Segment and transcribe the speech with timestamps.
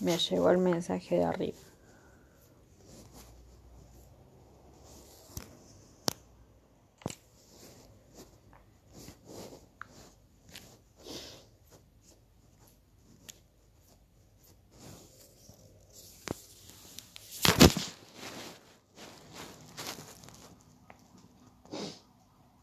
[0.00, 1.58] Me llegó el mensaje de arriba.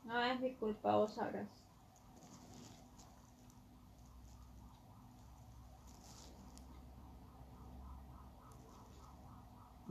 [0.06, 1.48] No es mi culpa, vos sabrás.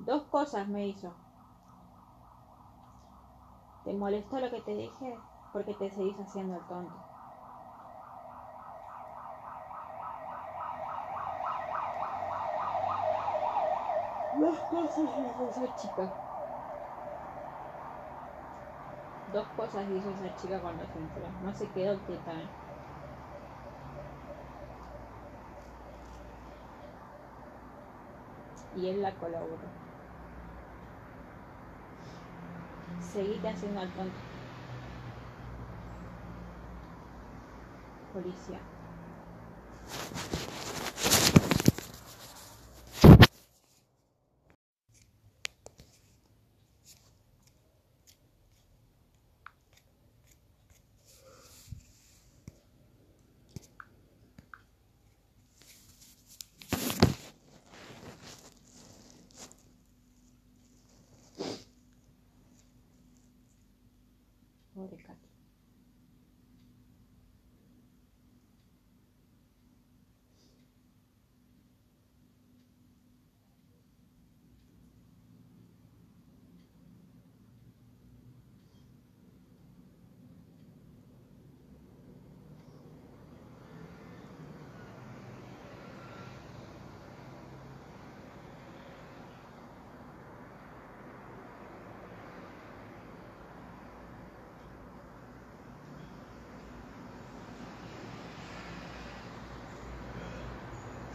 [0.06, 1.12] Dos cosas me hizo.
[3.84, 5.19] ¿Te molestó lo que te dije?
[5.52, 6.95] Porque te seguís haciendo el tonto.
[14.38, 16.12] Dos cosas hizo esa chica.
[19.33, 21.28] Dos cosas hizo esa chica cuando se entró.
[21.42, 22.41] No se quedó quieta.
[22.41, 22.48] ¿eh?
[28.77, 29.86] Y él la colaboró.
[33.00, 34.12] Seguite haciendo al tonto.
[38.12, 38.58] Policía.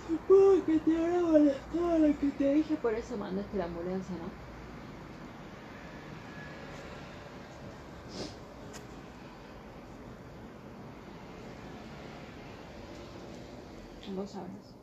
[0.06, 4.36] Supongo que te habrá molestado lo que te dije, por eso mandaste la ambulancia, ¿no?
[14.06, 14.81] Vos sabrás.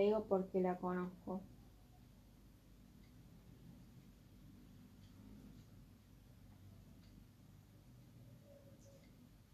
[0.00, 1.42] Digo porque la conozco.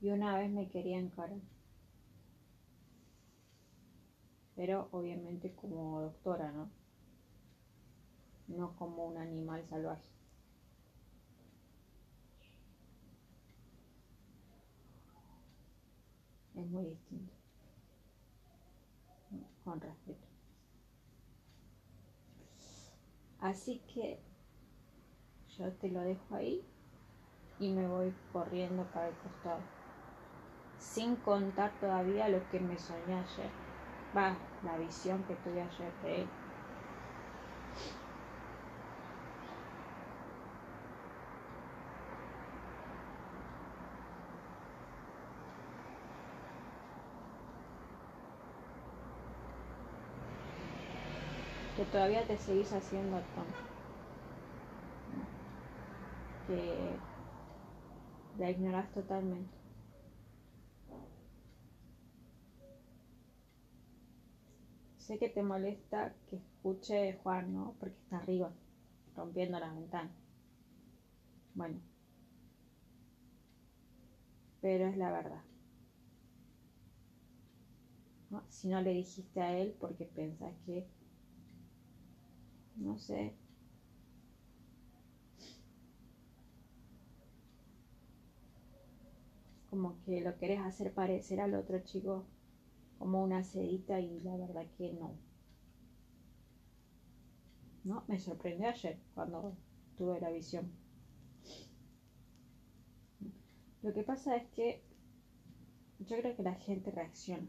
[0.00, 1.38] Y una vez me quería encarar.
[4.54, 6.70] Pero obviamente como doctora, ¿no?
[8.48, 10.02] No como un animal salvaje.
[16.56, 17.32] Es muy distinto.
[19.64, 20.25] Con respeto.
[23.46, 24.18] Así que
[25.56, 26.60] yo te lo dejo ahí
[27.60, 29.62] y me voy corriendo para el costado.
[30.78, 33.52] Sin contar todavía lo que me soñé ayer.
[34.16, 36.28] Va, la visión que tuve ayer de él.
[51.76, 53.16] que todavía te seguís haciendo.
[56.46, 56.98] Que
[58.38, 59.56] la ignoras totalmente.
[64.98, 67.74] Sé que te molesta que escuche Juan, ¿no?
[67.80, 68.52] Porque está arriba,
[69.16, 70.10] rompiendo la ventana.
[71.54, 71.80] Bueno.
[74.60, 75.42] Pero es la verdad.
[78.50, 80.86] Si no le dijiste a él porque pensás que
[82.76, 83.34] no sé.
[89.70, 92.24] Como que lo querés hacer parecer al otro chico
[92.98, 95.14] como una sedita y la verdad que no.
[97.84, 99.56] No, me sorprendió ayer cuando
[99.96, 100.70] tuve la visión.
[103.82, 104.82] Lo que pasa es que
[106.00, 107.46] yo creo que la gente reacciona.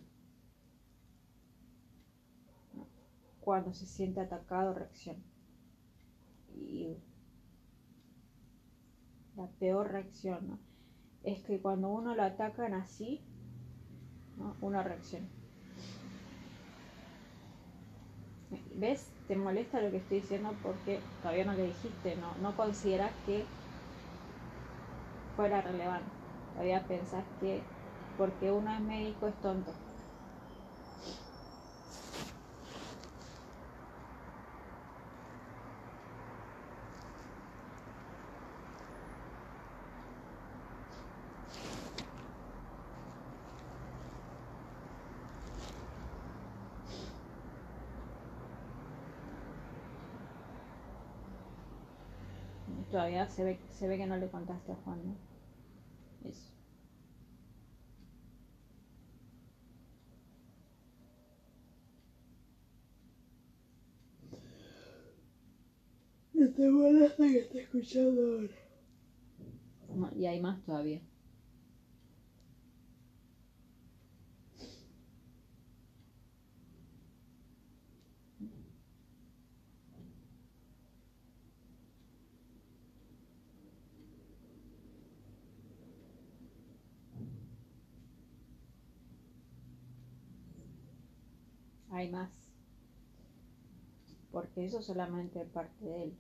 [3.47, 5.23] Cuando se siente atacado reacciona.
[6.53, 6.97] Y
[9.38, 10.59] la peor reacción
[11.23, 13.21] es que cuando uno lo atacan así,
[14.38, 14.53] ¿no?
[14.59, 15.27] uno reacciona.
[18.75, 19.07] ¿Ves?
[19.29, 23.45] Te molesta lo que estoy diciendo porque todavía no le dijiste, no, no consideras que
[25.38, 26.11] fuera relevante.
[26.51, 27.61] Todavía pensás que
[28.17, 29.71] porque uno es médico es tonto.
[53.07, 55.15] Todavía se ve, se ve que no le contaste a Juan, ¿no?
[56.30, 56.51] Eso.
[66.33, 68.54] Está molesta que está escuchando ahora.
[69.95, 71.00] No, y hay más todavía.
[91.97, 92.29] Hay más.
[94.31, 96.17] Porque eso solamente es parte de él.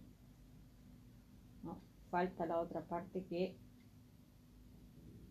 [1.61, 1.77] ¿no?
[2.09, 3.55] Falta la otra parte que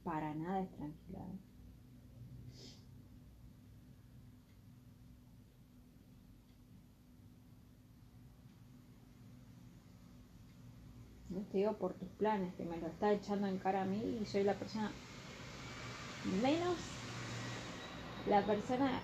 [0.04, 1.18] para nada es tranquila.
[1.18, 1.38] ¿eh?
[11.50, 14.26] Te digo por tus planes, que me lo está echando en cara a mí y
[14.26, 14.92] soy la persona
[16.40, 16.76] menos
[18.28, 19.00] la persona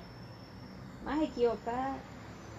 [1.05, 1.97] más equivocada,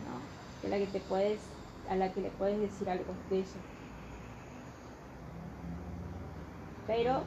[0.05, 0.61] ¿no?
[0.61, 1.41] Que la que te puedes,
[1.89, 3.57] a la que le puedes decir algo de eso.
[6.87, 7.23] Pero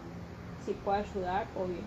[0.64, 1.82] si puedo ayudar, obvio.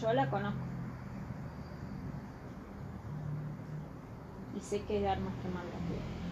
[0.00, 0.60] Yo la conozco.
[4.56, 6.25] Y sé que es armas que manda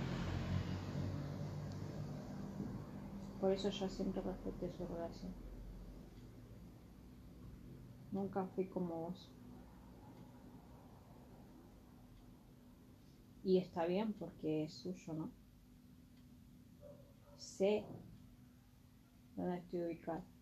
[3.44, 5.34] Por eso yo siempre respeté su relación.
[8.10, 9.30] Nunca fui como vos.
[13.42, 15.30] Y está bien porque es suyo, ¿no?
[17.36, 17.84] Sé
[19.36, 20.33] dónde estoy ubicado.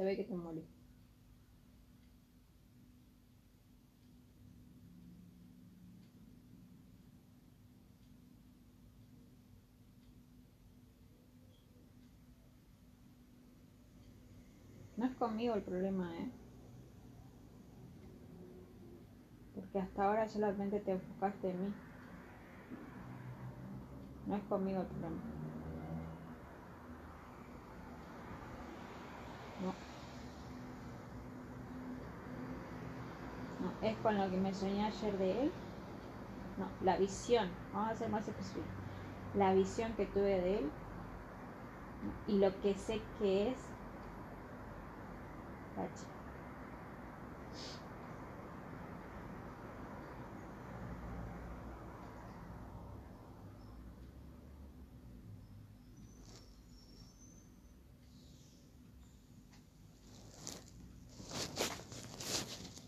[0.00, 0.64] Se ve que te molí.
[14.96, 16.30] No es conmigo el problema, ¿eh?
[19.54, 21.74] Porque hasta ahora solamente te enfocaste en mí.
[24.24, 25.22] No es conmigo el problema.
[29.58, 29.76] No.
[33.58, 35.52] No, es con lo que me soñé ayer de él.
[36.58, 37.48] No, la visión.
[37.72, 38.68] Vamos a ser más específicos.
[39.34, 40.70] La visión que tuve de él.
[42.26, 43.58] Y lo que sé que es.
[45.74, 46.06] Pachi.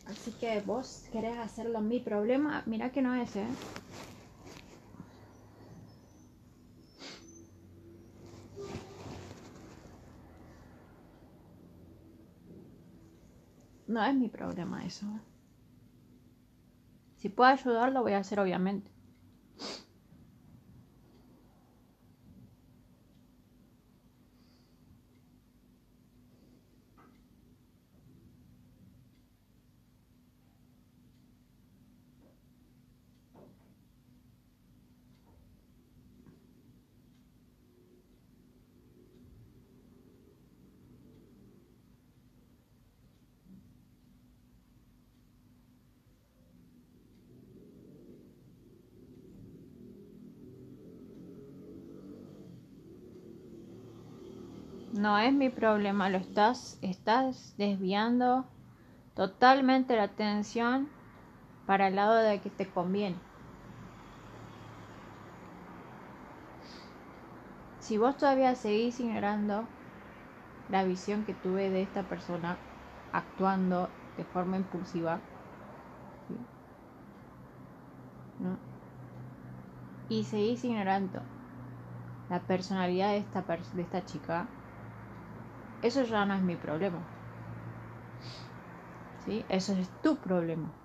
[0.06, 3.56] Así que vos querés hacerlo mi problema, mira que no es, ¿eh?
[13.86, 15.06] No es mi problema eso.
[15.06, 15.20] ¿eh?
[17.16, 18.90] Si puedo ayudarlo, voy a hacer obviamente.
[55.02, 58.44] No es mi problema, lo estás, estás desviando
[59.16, 60.86] totalmente la atención
[61.66, 63.18] para el lado de que te conviene.
[67.80, 69.66] Si vos todavía seguís ignorando
[70.68, 72.56] la visión que tuve de esta persona
[73.10, 75.18] actuando de forma impulsiva,
[80.08, 81.22] y seguís ignorando
[82.28, 84.46] la personalidad de esta, de esta chica,
[85.82, 87.10] eso ya no es mi problema.
[89.16, 89.46] ¿Sí?
[89.48, 90.81] Eso es tu problema.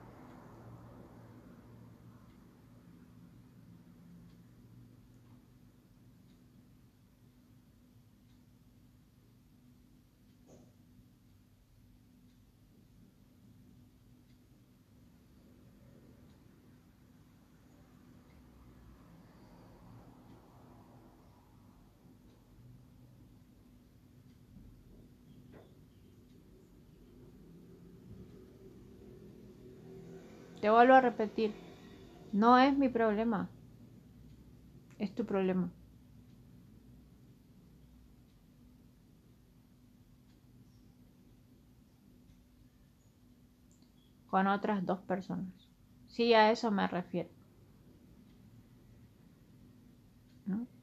[30.68, 31.56] Te vuelvo a repetir,
[32.34, 33.50] no es mi problema,
[35.00, 35.72] es tu problema.
[44.28, 45.70] Con otras dos personas.
[46.08, 47.30] Sí, a eso me refiero.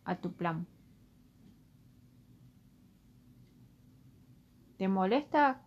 [0.05, 0.67] A tu plan.
[4.77, 5.61] ¿Te molesta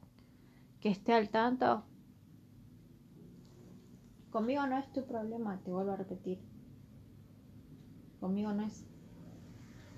[0.79, 1.85] que esté al tanto
[4.37, 6.45] Conmigo no es tu problema, te vuelvo a repetir.
[8.19, 8.85] Conmigo no es.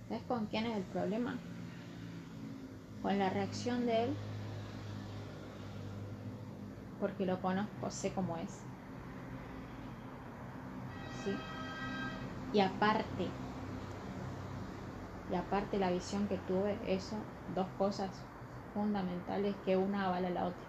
[0.08, 1.42] ¿Sabes con quién es el problema?
[3.02, 4.20] Con la reacción de él.
[7.00, 8.68] Porque lo conozco, sé cómo es.
[11.10, 11.46] ¿Sí?
[12.52, 13.40] Y aparte,
[15.30, 18.28] y aparte la visión que tuve, eso, dos cosas
[18.74, 20.69] fundamentales que una avala a la otra.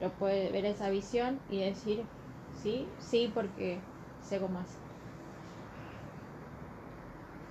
[0.00, 2.08] Lo puede ver esa visión y decir,
[2.52, 3.82] sí, sí, porque
[4.20, 4.82] sé cómo hacer.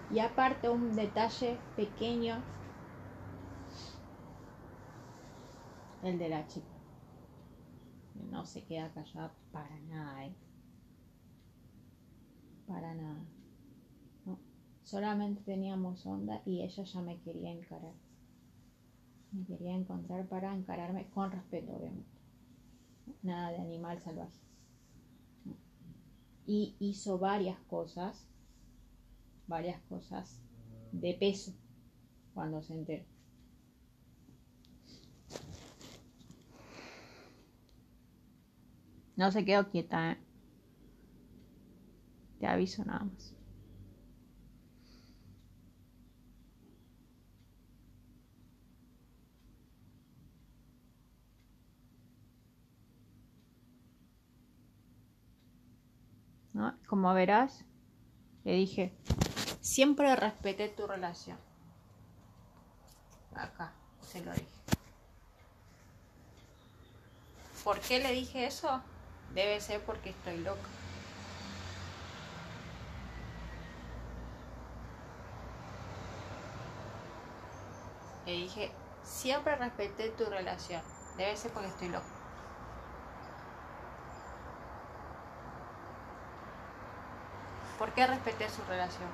[0.10, 2.44] Y aparte un detalle pequeño,
[6.02, 6.74] el de la chica.
[8.32, 10.36] No se queda callada para nada, ¿eh?
[12.68, 13.26] Para nada.
[14.82, 17.94] Solamente teníamos onda y ella ya me quería encarar.
[19.32, 22.17] Me quería encontrar para encararme con respeto, obviamente
[23.24, 24.40] nada de animal salvaje.
[26.46, 28.28] Y hizo varias cosas,
[29.48, 30.40] varias cosas
[30.92, 31.54] de peso
[32.34, 33.06] cuando se enteró.
[39.16, 40.18] No se quedó quieta, ¿eh?
[42.40, 43.37] Te aviso nada más.
[56.88, 57.66] Como verás,
[58.44, 58.94] le dije,
[59.62, 61.38] siempre respeté tu relación.
[63.36, 64.48] Acá, se lo dije.
[67.64, 68.82] ¿Por qué le dije eso?
[69.34, 70.70] Debe ser porque estoy loca.
[78.26, 78.72] Le dije,
[79.04, 80.82] siempre respeté tu relación.
[81.18, 82.06] Debe ser porque estoy loca.
[87.78, 89.10] ¿Por qué respeté su relación?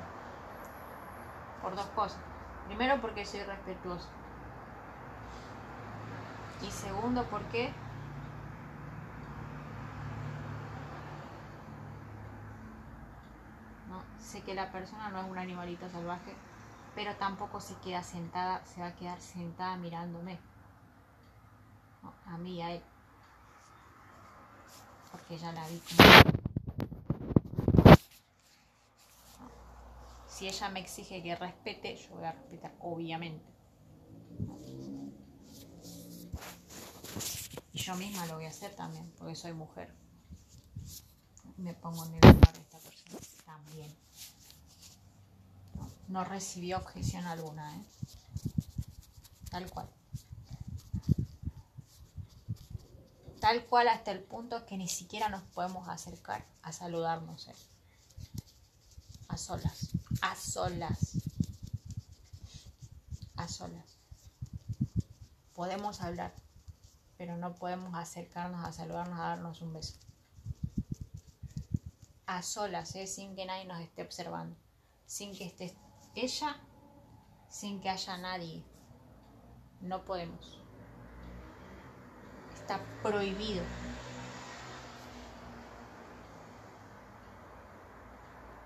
[1.62, 2.20] Por dos cosas.
[2.68, 4.10] Primero porque soy respetuoso.
[6.62, 7.74] Y segundo porque
[14.20, 16.36] sé que la persona no es un animalito salvaje,
[16.96, 20.40] pero tampoco se queda sentada, se va a quedar sentada mirándome.
[22.26, 22.82] a mí a él.
[25.12, 26.33] Porque ya la vi.
[30.44, 33.46] Si ella me exige que respete, yo voy a respetar, obviamente.
[37.72, 39.96] Y yo misma lo voy a hacer también, porque soy mujer.
[41.56, 43.96] Me pongo en el lugar de esta persona también.
[46.10, 47.86] No, recibió objeción alguna, ¿eh?
[49.50, 49.90] Tal cual.
[53.40, 57.48] Tal cual hasta el punto que ni siquiera nos podemos acercar a saludarnos.
[57.48, 57.56] ¿eh?
[59.30, 59.93] A solas
[60.24, 61.18] a solas.
[63.36, 64.00] A solas.
[65.54, 66.34] Podemos hablar,
[67.18, 69.96] pero no podemos acercarnos a saludarnos, a darnos un beso.
[72.26, 73.06] A solas, ¿eh?
[73.06, 74.56] sin que nadie nos esté observando.
[75.06, 75.76] Sin que esté
[76.16, 76.56] ella,
[77.50, 78.64] sin que haya nadie.
[79.82, 80.58] No podemos.
[82.56, 83.62] Está prohibido.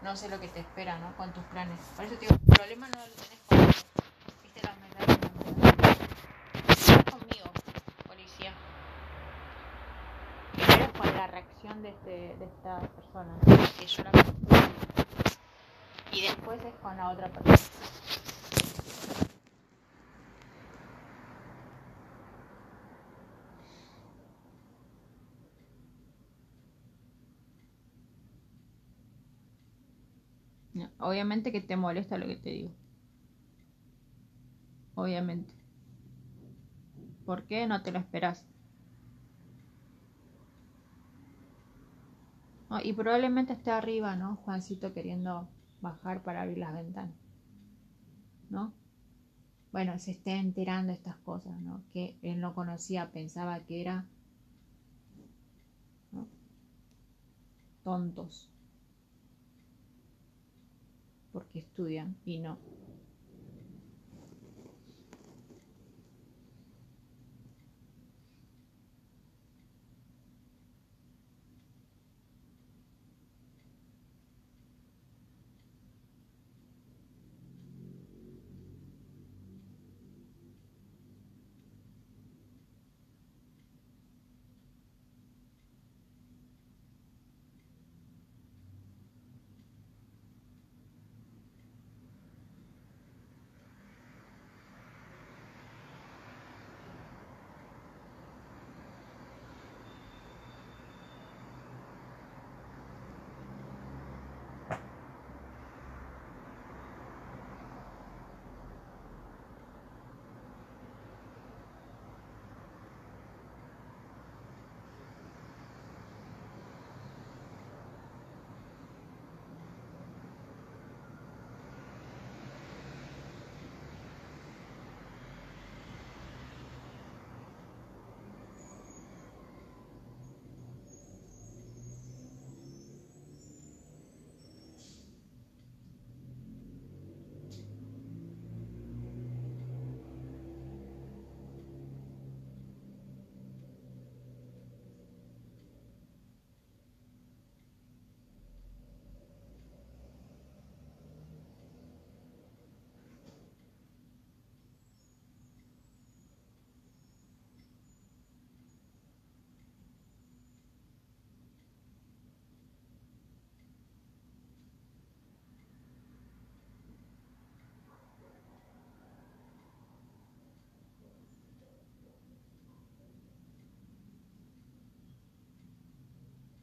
[0.07, 1.13] No sé lo que te espera, ¿no?
[1.17, 1.77] Con tus planes.
[1.97, 3.71] Por eso te digo, el problema no lo tenés conmigo.
[4.41, 5.05] Viste la humedad
[6.95, 7.51] No conmigo,
[8.07, 8.53] policía.
[10.53, 13.33] Primero con la reacción de, este, de esta persona,
[13.77, 14.11] que yo la.
[16.13, 17.86] Y después es con la otra persona.
[31.07, 32.71] Obviamente que te molesta lo que te digo.
[34.93, 35.53] Obviamente.
[37.25, 38.45] ¿Por qué no te lo esperas?
[42.83, 44.35] y probablemente esté arriba, ¿no?
[44.43, 45.47] Juancito queriendo
[45.79, 47.15] bajar para abrir las ventanas.
[48.49, 48.73] ¿No?
[49.71, 51.81] Bueno, se esté enterando estas cosas, ¿no?
[51.93, 54.05] Que él no conocía, pensaba que era
[57.85, 58.51] tontos
[61.37, 62.57] porque estudian y no.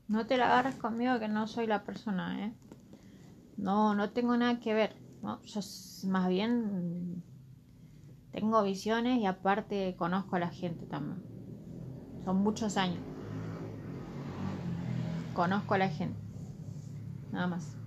[0.09, 2.53] No te la agarres conmigo que no soy la persona, ¿eh?
[3.57, 4.97] No, no tengo nada que ver.
[5.23, 5.41] ¿no?
[5.43, 5.61] Yo
[6.09, 7.23] más bien
[8.33, 11.23] tengo visiones y aparte conozco a la gente también.
[12.25, 13.01] Son muchos años.
[15.35, 16.21] Conozco a la gente.
[17.33, 17.84] Nada más.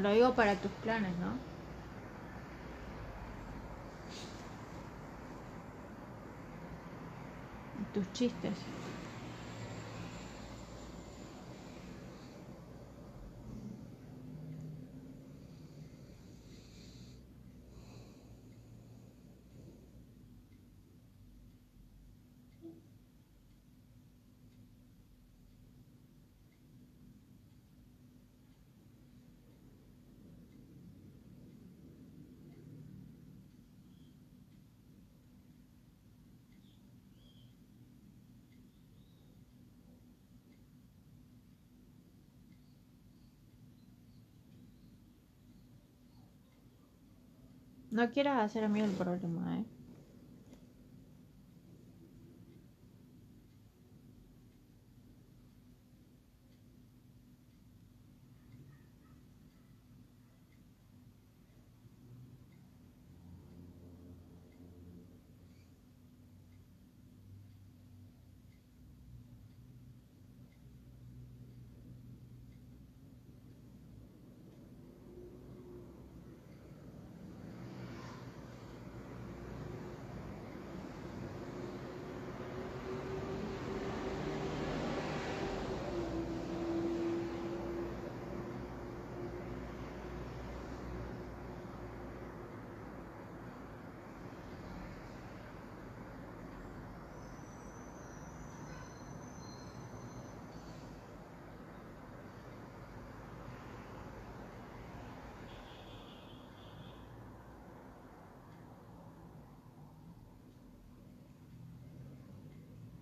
[0.00, 1.34] Lo digo para tus planes, ¿no?
[7.92, 8.54] Tus chistes.
[48.00, 49.64] No quieras hacer a mí el problema, ¿eh?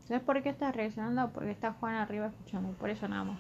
[0.09, 1.33] ¿Sabes por qué estás reaccionando?
[1.33, 3.38] Porque está Juan arriba escuchando, por eso nada más.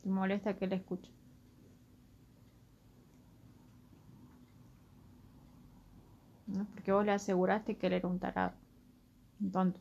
[0.00, 1.10] Te molesta que le escuche.
[6.46, 6.66] ¿No?
[6.72, 8.54] Porque vos le aseguraste que él era un tarado.
[9.40, 9.80] Un tonto.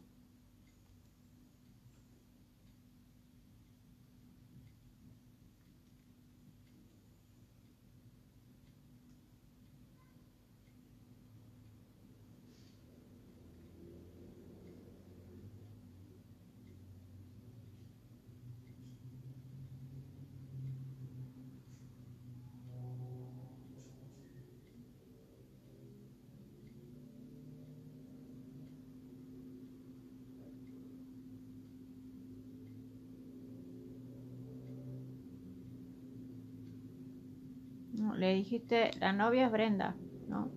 [37.94, 40.54] No, le dijiste, la novia es Brenda, ¿no?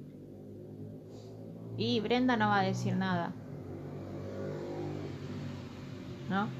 [1.76, 3.38] Y Brenda no va a decir nada.
[6.28, 6.56] ¿No?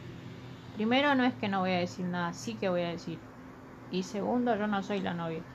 [0.73, 3.27] Primero no es que no voy a decir nada, sí que voy a decir.
[3.91, 5.47] Y segundo, yo no soy la novia.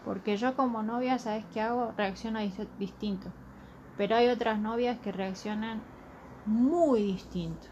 [0.00, 1.92] Porque yo como novia, ¿sabes qué hago?
[1.92, 3.34] Reacciono dis- distinto.
[3.96, 5.88] Pero hay otras novias que reaccionan
[6.44, 7.68] muy distinto.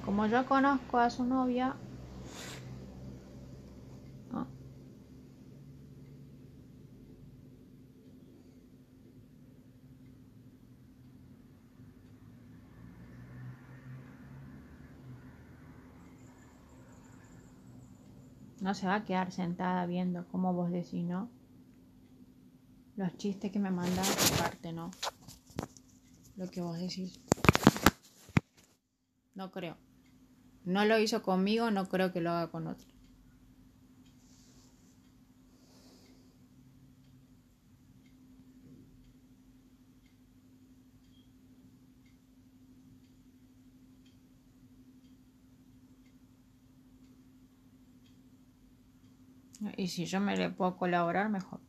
[0.00, 1.80] Como yo conozco a su novia,
[18.64, 21.28] no se va a quedar sentada viendo cómo vos decís, ¿no?
[22.96, 24.90] Los chistes que me mandás aparte, ¿no?
[26.38, 27.20] Lo que vos decís.
[29.34, 29.76] No creo.
[30.64, 32.88] No lo hizo conmigo, no creo que lo haga con otro.
[49.84, 51.60] Y si yo me le puedo colaborar, mejor.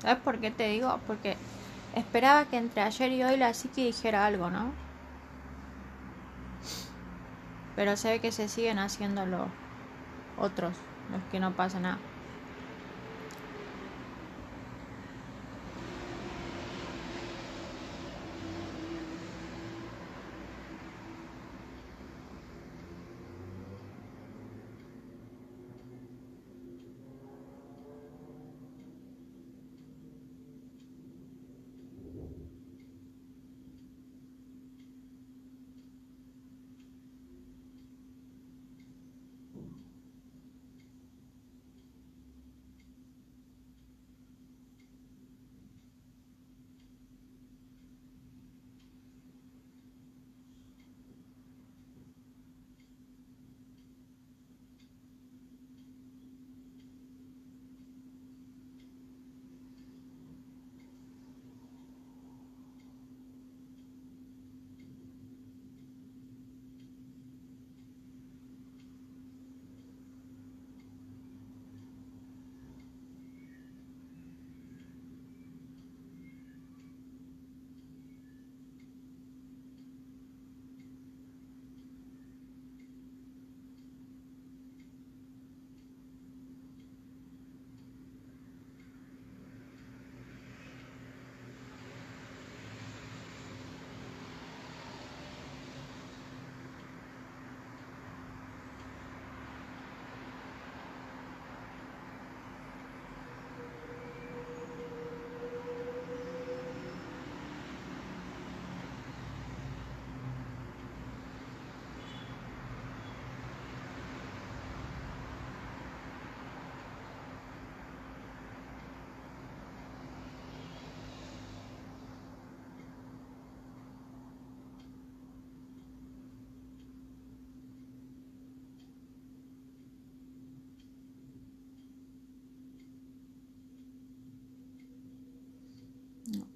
[0.00, 1.04] ¿Sabes por qué te digo?
[1.06, 1.38] Porque
[1.98, 4.72] esperaba que entre ayer y hoy la psiqui dijera algo, ¿no?
[7.76, 9.48] Pero se ve que se siguen haciendo los
[10.38, 10.76] otros,
[11.10, 11.98] los que no pasa nada.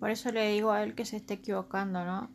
[0.02, 2.28] Por eso le digo a él que se esté equivocando, ¿no?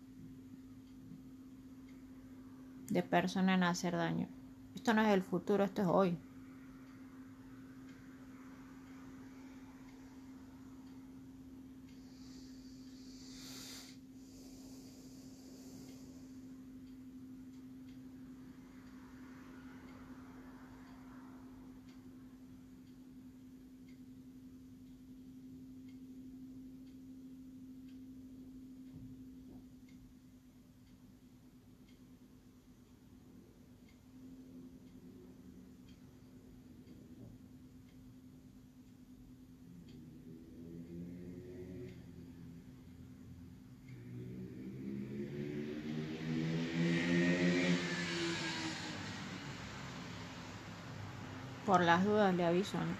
[2.89, 4.29] De persona en hacer daño.
[4.73, 6.17] Esto no es el futuro, esto es hoy.
[51.65, 52.95] Por las dudas le aviso, ¿no?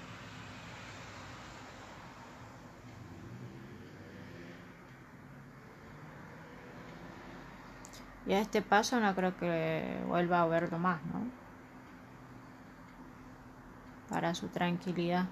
[8.26, 11.22] Y a este paso no creo que vuelva a verlo más, ¿no?
[14.10, 15.28] Para su tranquilidad.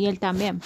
[0.00, 0.62] Y él también.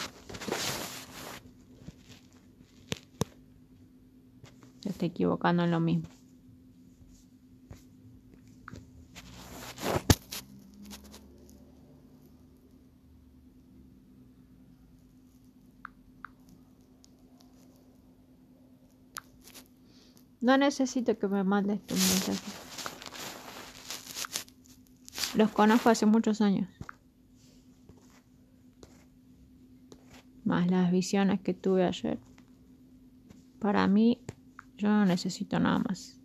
[4.81, 6.09] Se está equivocando en lo mismo.
[20.41, 22.39] No necesito que me mandes tu mensaje.
[25.35, 26.69] Los conozco hace muchos años.
[30.71, 32.19] Las visiones que tuve ayer.
[33.59, 34.21] Para mí,
[34.77, 36.21] yo no necesito nada más.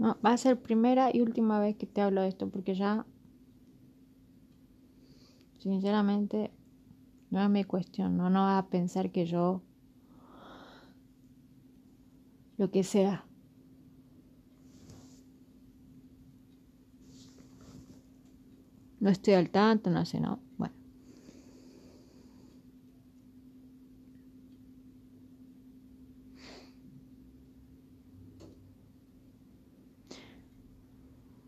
[0.00, 3.04] No, va a ser primera y última vez que te hablo de esto, porque ya,
[5.58, 6.50] sinceramente,
[7.28, 9.60] no es mi cuestión, no, no vas a pensar que yo,
[12.56, 13.26] lo que sea.
[19.00, 20.38] No estoy al tanto, no sé, no.
[20.56, 20.79] Bueno.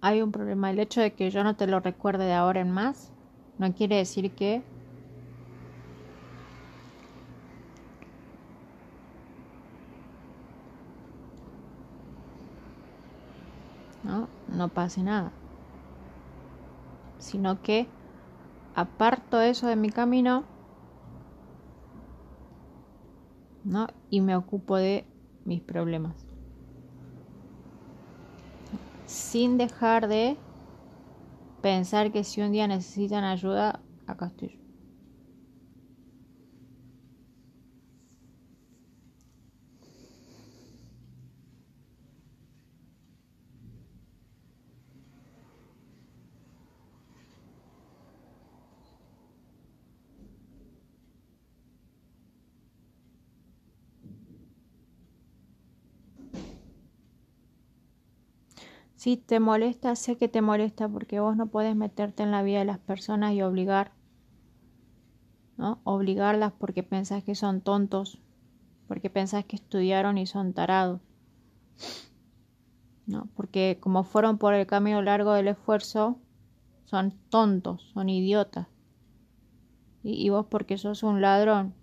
[0.02, 0.70] Hay un problema.
[0.70, 3.10] El hecho de que yo no te lo recuerde de ahora en más
[3.56, 4.62] no quiere decir que
[14.02, 15.32] no, no pase nada.
[17.18, 17.88] Sino que
[18.74, 20.44] aparto eso de mi camino
[23.62, 23.86] ¿no?
[24.10, 25.04] y me ocupo de
[25.44, 26.31] mis problemas
[29.12, 30.44] sin dejar de
[31.62, 34.61] pensar que si un día necesitan ayuda, acá estoy yo.
[59.02, 62.60] Si te molesta, sé que te molesta porque vos no puedes meterte en la vida
[62.60, 63.90] de las personas y obligar,
[65.56, 65.80] ¿no?
[65.82, 68.20] Obligarlas porque pensás que son tontos,
[68.86, 71.00] porque pensás que estudiaron y son tarados,
[73.06, 73.26] ¿no?
[73.34, 76.20] Porque como fueron por el camino largo del esfuerzo,
[76.84, 78.68] son tontos, son idiotas.
[80.04, 81.74] Y, y vos porque sos un ladrón,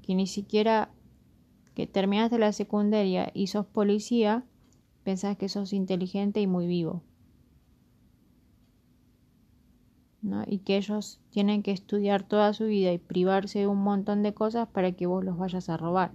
[0.00, 0.92] que ni siquiera
[1.74, 4.44] que terminaste la secundaria y sos policía,
[5.02, 7.04] pensás que sos inteligente y muy vivo.
[10.22, 10.42] ¿no?
[10.46, 14.32] Y que ellos tienen que estudiar toda su vida y privarse de un montón de
[14.34, 16.14] cosas para que vos los vayas a robar.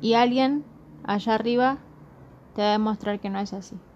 [0.00, 0.66] Y alguien
[1.04, 1.86] allá arriba
[2.54, 3.87] te va a demostrar que no es así.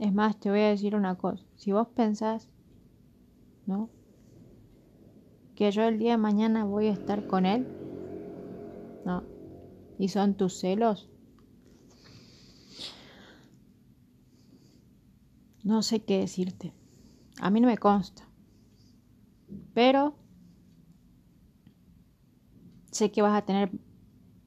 [0.00, 1.44] Es más, te voy a decir una cosa.
[1.56, 2.48] Si vos pensás,
[3.66, 3.90] ¿no?
[5.54, 7.66] Que yo el día de mañana voy a estar con él,
[9.04, 9.22] ¿no?
[9.98, 11.10] Y son tus celos.
[15.62, 16.72] No sé qué decirte.
[17.38, 18.26] A mí no me consta.
[19.74, 20.14] Pero
[22.90, 23.70] sé que vas a tener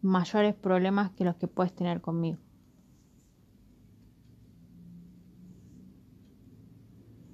[0.02, 2.43] mayores problemas que los que puedes tener conmigo.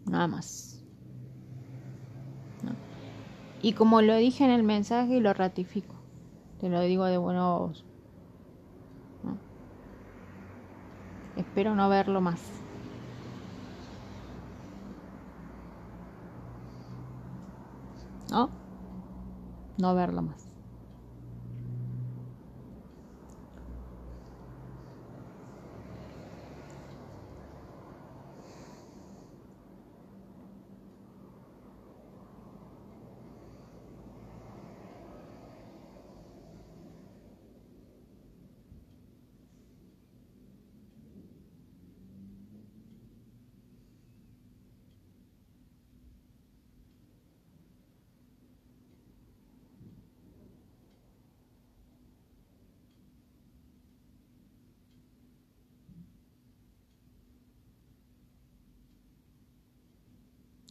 [0.09, 0.65] Nada más.
[3.61, 5.95] Y como lo dije en el mensaje, lo ratifico.
[6.59, 7.85] Te lo digo de buena voz.
[11.35, 12.41] Espero no verlo más.
[18.29, 18.49] ¿No?
[19.77, 20.48] No verlo más.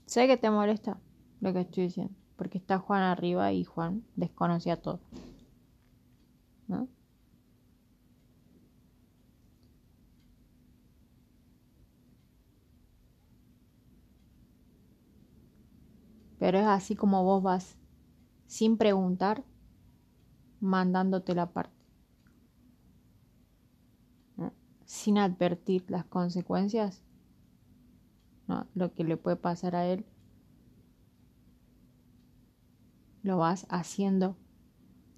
[0.08, 0.98] Sé que te molesta
[1.42, 5.00] lo que estoy diciendo, porque está Juan arriba y Juan desconocía todo.
[6.66, 6.88] ¿No?
[16.38, 17.76] Pero es así como vos vas,
[18.46, 19.44] sin preguntar,
[20.60, 21.76] mandándote la parte.
[24.86, 27.02] Sin advertir las consecuencias
[28.74, 30.04] lo que le puede pasar a él,
[33.22, 34.36] lo vas haciendo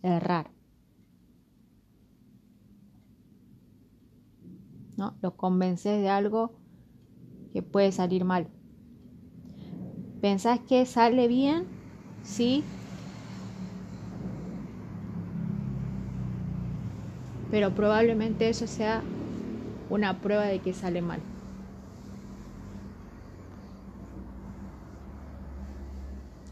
[0.03, 0.51] errar.
[4.97, 5.15] ¿No?
[5.23, 6.53] Lo convences de algo
[7.53, 8.49] que puede salir mal.
[10.21, 11.65] ¿Pensás que sale bien?
[12.23, 12.65] Sí.
[17.51, 19.03] Pero probablemente eso sea
[19.89, 21.21] una prueba de que sale mal.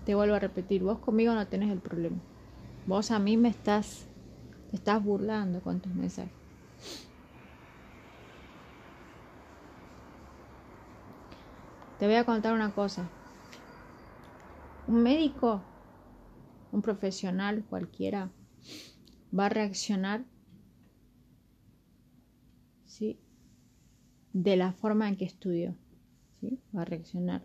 [0.08, 2.16] Te vuelvo a repetir, vos conmigo no tenés el problema.
[2.86, 4.06] Vos a mí me estás,
[4.72, 6.32] estás burlando con tus mensajes.
[11.98, 13.10] Te voy a contar una cosa.
[14.86, 15.62] Un médico,
[16.72, 18.30] un profesional cualquiera,
[19.38, 20.24] va a reaccionar
[22.86, 23.20] ¿sí?
[24.32, 25.74] de la forma en que estudió.
[26.40, 26.58] ¿sí?
[26.74, 27.42] Va a reaccionar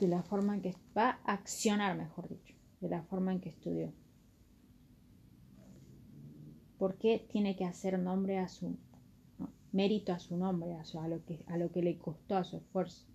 [0.00, 3.50] de la forma en que va a accionar, mejor dicho, de la forma en que
[3.50, 3.92] estudió.
[6.78, 8.78] ¿Por qué tiene que hacer nombre a su
[9.72, 13.06] mérito a su nombre, a, lo que, a lo que le costó, a su esfuerzo?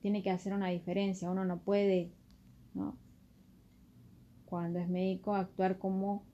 [0.00, 1.30] Tiene que hacer una diferencia.
[1.30, 2.12] Uno no puede,
[4.44, 6.24] cuando es médico, actuar como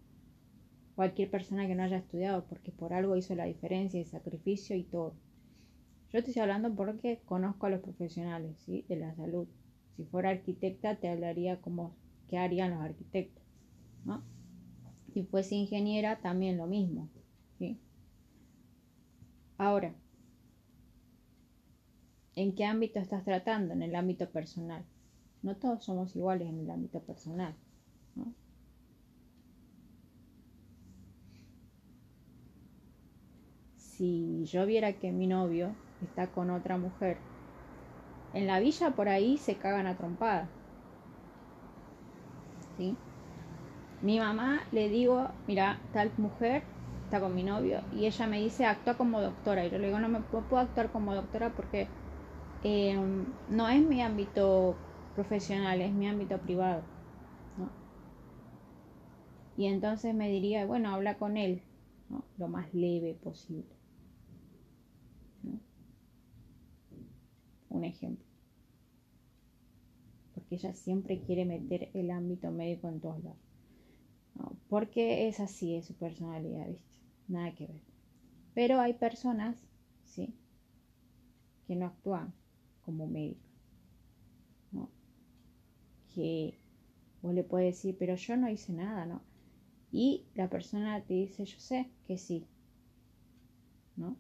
[0.94, 4.84] cualquier persona que no haya estudiado, porque por algo hizo la diferencia y sacrificio y
[4.84, 5.14] todo.
[6.12, 8.84] Yo te estoy hablando porque conozco a los profesionales ¿sí?
[8.88, 9.48] de la salud.
[9.96, 11.96] Si fuera arquitecta, te hablaría como
[12.28, 13.42] qué harían los arquitectos.
[15.12, 17.09] Si fuese ingeniera, también lo mismo.
[17.59, 17.80] ¿sí?
[19.59, 19.94] Ahora,
[22.34, 23.72] ¿en qué ámbito estás tratando?
[23.72, 24.84] En el ámbito personal.
[25.42, 27.54] No todos somos iguales en el ámbito personal.
[33.76, 37.18] Si yo viera que mi novio está con otra mujer,
[38.36, 40.49] en la villa por ahí se cagan a trompada.
[42.76, 42.94] ¿Sí?
[44.03, 46.62] Mi mamá le digo, mira, tal mujer
[47.05, 49.64] está con mi novio y ella me dice, actúa como doctora.
[49.64, 51.88] Y yo le digo, no me puedo actuar como doctora porque
[52.62, 54.76] em, no es mi ámbito
[55.14, 56.82] profesional, es mi ámbito privado.
[59.57, 61.62] Y entonces me diría, bueno, habla con él,
[62.36, 63.76] lo más leve posible.
[67.70, 68.24] Un ejemplo.
[70.34, 73.40] Porque ella siempre quiere meter el ámbito médico en todos lados.
[74.68, 76.98] porque es así, es su personalidad, ¿viste?
[77.28, 77.82] Nada que ver.
[78.54, 79.56] Pero hay personas,
[80.04, 80.34] ¿sí?
[81.66, 82.32] Que no actúan
[82.82, 83.44] como médicos.
[84.72, 84.90] ¿no?
[86.14, 86.58] Que
[87.22, 89.22] vos le puedes decir, pero yo no hice nada, ¿no?
[89.92, 92.46] Y la persona te dice, yo sé que sí,
[93.96, 94.16] ¿no?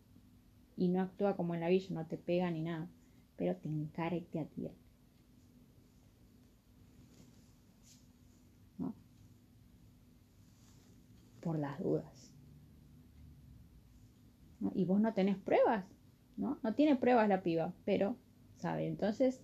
[0.76, 2.88] Y no actúa como en la villa, no te pega ni nada,
[3.36, 4.80] pero te encara y te advierte.
[8.78, 8.94] ¿No?
[11.40, 12.32] Por las dudas.
[14.74, 15.84] Y vos no tenés pruebas,
[16.36, 16.58] ¿no?
[16.62, 18.16] No tiene pruebas la piba, pero
[18.56, 18.86] sabe.
[18.86, 19.42] Entonces,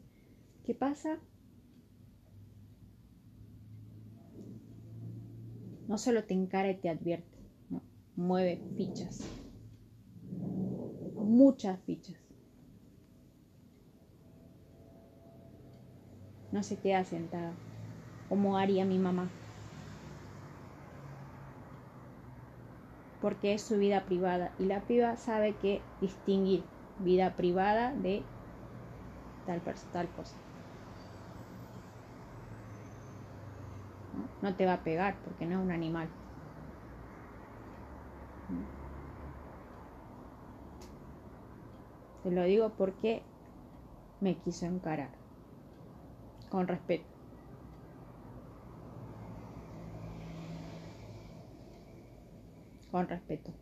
[0.64, 1.18] ¿qué pasa?
[5.86, 7.38] No solo te encara y te advierte,
[8.16, 9.30] mueve fichas,
[11.16, 12.21] muchas fichas.
[16.52, 17.56] No se queda sentada,
[18.28, 19.32] como haría mi mamá.
[23.22, 26.66] porque es su vida privada y la piba sabe que distinguir
[26.98, 28.26] vida privada de
[29.46, 30.36] tal, tal cosa.
[34.40, 34.56] ¿No?
[34.56, 36.08] te va a pegar porque no es un animal.
[42.22, 43.22] Te lo digo porque
[44.20, 45.21] me quiso encarar.
[46.52, 47.06] Con respeto.
[52.90, 53.54] con respeto.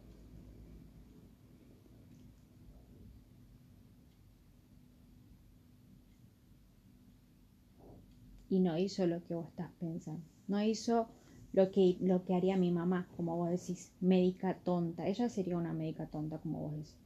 [8.48, 10.24] Y no hizo lo que vos estás pensando.
[10.48, 11.06] No hizo
[11.52, 15.06] lo que, lo que haría mi mamá, como vos decís, médica tonta.
[15.06, 16.96] Ella sería una médica tonta, como vos decís.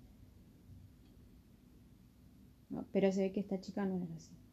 [2.91, 4.44] pero se ve que esta chica no es así.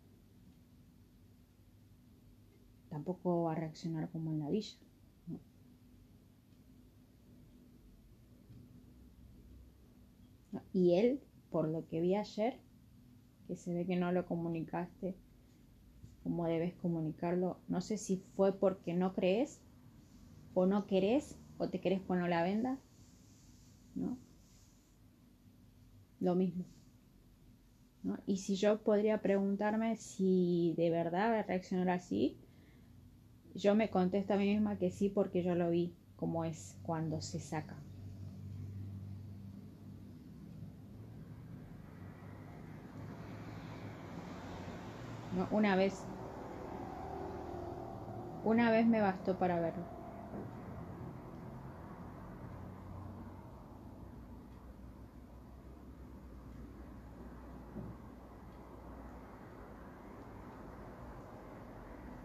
[2.91, 4.77] Tampoco va a reaccionar como en la villa.
[10.73, 12.59] Y él, por lo que vi ayer,
[13.47, 15.15] que se ve que no lo comunicaste
[16.23, 19.59] como debes comunicarlo, no sé si fue porque no crees
[20.53, 22.77] o no querés o te querés poner la venda,
[23.95, 24.17] ¿no?
[26.19, 26.65] Lo mismo.
[28.03, 28.19] ¿no?
[28.25, 32.37] Y si yo podría preguntarme si de verdad va a reaccionar así,
[33.55, 37.21] yo me contesto a mí misma que sí porque yo lo vi como es cuando
[37.21, 37.75] se saca.
[45.49, 46.05] una vez.
[48.43, 50.00] Una vez me bastó para verlo.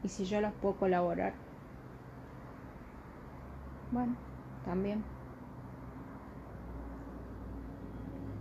[0.07, 1.41] y si yo las puedo colaborar,
[3.91, 4.17] bueno,
[4.63, 5.11] también.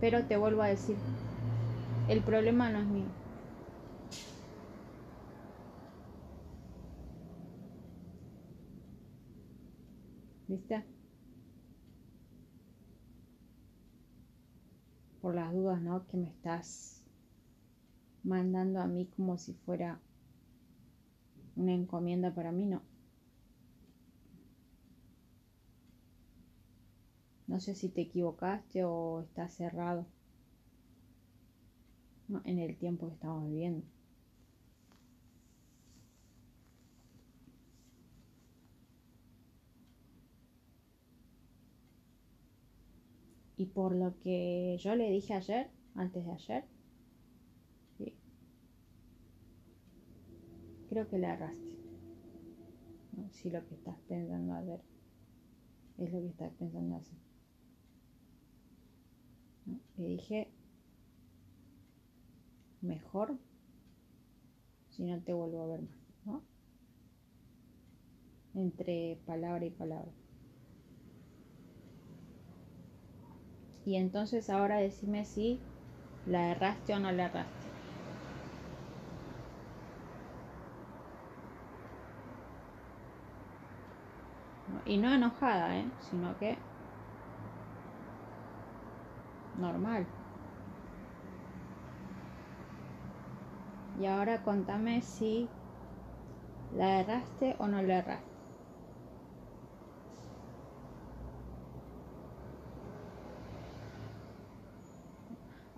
[0.00, 1.02] Pero te vuelvo a decir,
[2.06, 3.12] el problema no es mío.
[10.48, 10.84] ¿Viste?
[15.20, 16.06] Por las dudas, ¿no?
[16.06, 17.04] Que me estás
[18.24, 20.02] mandando a mí como si fuera
[21.56, 22.82] una encomienda para mí, no.
[27.48, 30.06] No sé si te equivocaste o está cerrado
[32.28, 32.42] ¿no?
[32.44, 33.84] en el tiempo que estamos viviendo.
[43.56, 46.64] Y por lo que yo le dije ayer, antes de ayer,
[50.96, 51.76] creo que le arraste.
[53.12, 53.28] ¿no?
[53.30, 54.80] Si lo que estás pensando ayer
[55.98, 57.18] es lo que estás pensando hacer.
[59.66, 59.78] ¿no?
[59.98, 60.48] Le dije,
[62.80, 63.36] mejor
[64.88, 65.82] si no te vuelvo a ver
[66.24, 66.42] más.
[68.54, 70.12] Entre palabra y palabra.
[73.84, 75.60] Y entonces ahora decime si
[76.24, 77.75] la erraste o no la erraste.
[84.86, 85.84] Y no enojada, ¿eh?
[85.98, 86.56] sino que
[89.58, 90.06] normal.
[94.00, 95.48] Y ahora contame si
[96.76, 98.36] la erraste o no la erraste.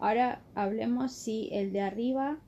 [0.01, 2.39] Ahora hablemos si el de arriba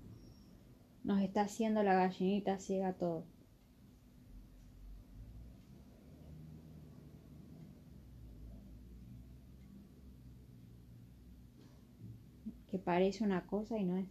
[1.05, 3.25] nos está haciendo la gallinita ciega todo.
[12.70, 14.09] Que parece una cosa y no es.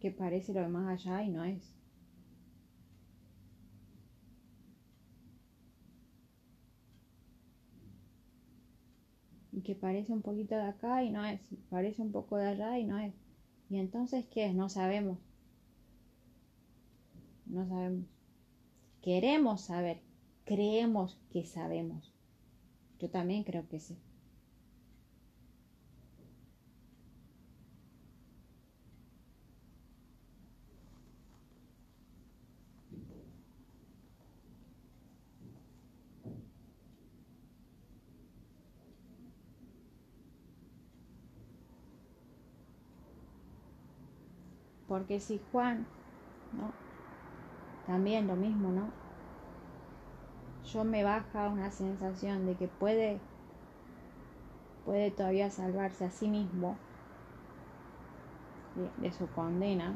[0.00, 1.74] Que parece lo de más allá y no es.
[9.52, 12.78] y que parece un poquito de acá y no es, parece un poco de allá
[12.78, 13.14] y no es.
[13.68, 14.54] Y entonces, ¿qué es?
[14.54, 15.18] No sabemos.
[17.46, 18.06] No sabemos.
[19.02, 20.00] Queremos saber,
[20.44, 22.11] creemos que sabemos.
[23.02, 23.98] Yo también creo que sí.
[44.86, 45.88] Porque si Juan,
[46.52, 46.76] ¿no?
[47.84, 49.01] También lo mismo, ¿no?
[50.64, 53.18] Yo me baja una sensación de que puede,
[54.84, 56.76] puede todavía salvarse a sí mismo
[59.00, 59.94] de, su condena.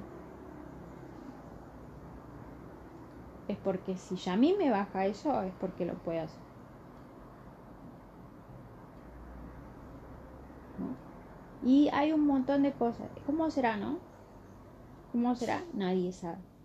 [3.48, 6.46] Es porque si ya a mí me baja eso, es porque lo puedo hacer.
[11.64, 13.08] Y hay un montón de cosas.
[13.26, 13.98] ¿Cómo será, no?
[15.12, 15.62] ¿Cómo será?
[15.74, 16.55] Nadie sabe.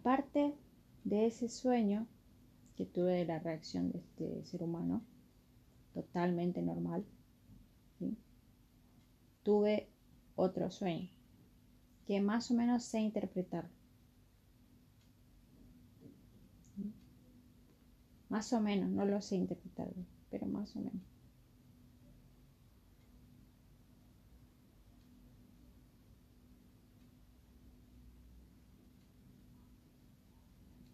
[0.00, 0.54] Aparte
[1.04, 2.06] de ese sueño
[2.74, 5.02] que tuve de la reacción de este ser humano,
[5.92, 7.04] totalmente normal,
[9.42, 9.90] tuve
[10.36, 11.10] otro sueño
[12.06, 13.68] que más o menos sé interpretar.
[18.30, 19.92] Más o menos, no lo sé interpretar,
[20.30, 21.09] pero más o menos.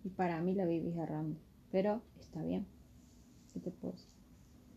[0.07, 1.37] Y para mí la viví errando.
[1.73, 2.65] Pero está bien.
[3.53, 3.97] ¿Qué te puedo?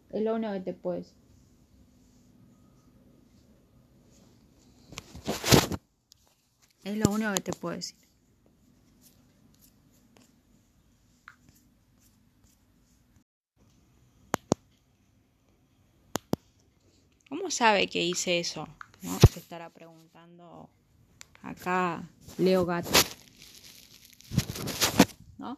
[0.09, 1.15] Es lo único que te puedo decir.
[6.83, 7.95] Es lo único que te puedo decir.
[17.29, 18.67] ¿Cómo sabe que hice eso?
[19.03, 19.19] ¿No?
[19.31, 20.71] Se estará preguntando
[21.43, 22.09] acá
[22.39, 22.89] Leo Gato.
[25.39, 25.55] ¿No?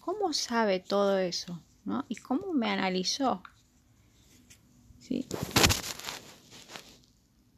[0.00, 1.62] ¿Cómo sabe todo eso?
[1.86, 2.04] ¿No?
[2.08, 3.42] ¿Y cómo me analizó?
[4.98, 5.26] ¿Sí?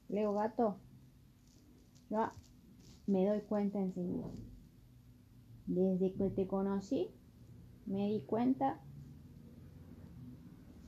[0.09, 0.76] Leo Gato,
[2.09, 2.30] yo
[3.09, 4.28] me doy cuenta enseguida.
[5.66, 7.11] Desde que te conocí,
[7.87, 8.83] me di cuenta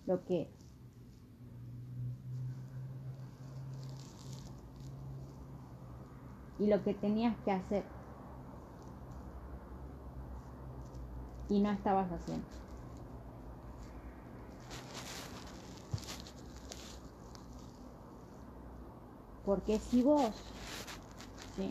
[0.07, 0.55] lo que
[6.59, 7.92] y lo que tenías que hacer
[11.49, 12.47] y no estabas haciendo.
[19.45, 20.36] Porque si vos
[21.57, 21.70] ¿sí?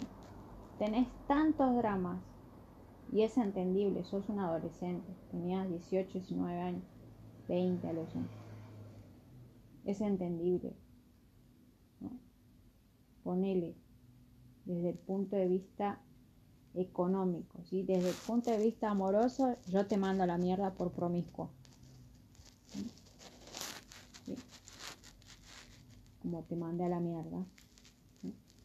[0.77, 2.23] tenés tantos dramas,
[3.13, 6.83] y es entendible, sos un adolescente, tenías 18, 19 años,
[7.47, 8.09] 20 a los
[9.85, 10.73] Es entendible.
[13.23, 13.75] Ponele
[14.65, 15.99] desde el punto de vista
[16.73, 17.83] económico, ¿sí?
[17.83, 21.49] desde el punto de vista amoroso, yo te mando la mierda por promiscuo.
[24.25, 24.35] ¿Sí?
[26.21, 27.45] Como te mandé a la mierda.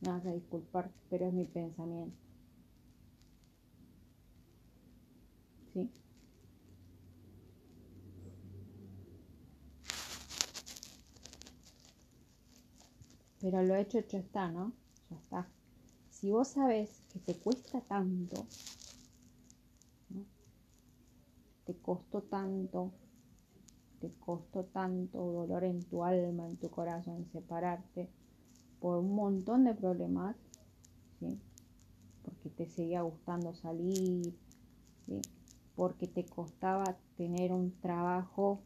[0.00, 2.16] Me vas a disculpar, pero es mi pensamiento.
[5.74, 5.90] ¿Sí?
[13.40, 14.72] Pero lo hecho, hecho está, ¿no?
[15.10, 15.48] Ya está.
[16.10, 18.46] Si vos sabes que te cuesta tanto,
[21.64, 22.92] te costó tanto,
[24.00, 28.08] te costó tanto dolor en tu alma, en tu corazón, separarte,
[28.80, 30.34] por un montón de problemas,
[31.20, 31.38] ¿sí?
[32.24, 34.34] porque te seguía gustando salir,
[35.06, 35.20] ¿sí?
[35.76, 38.62] porque te costaba tener un trabajo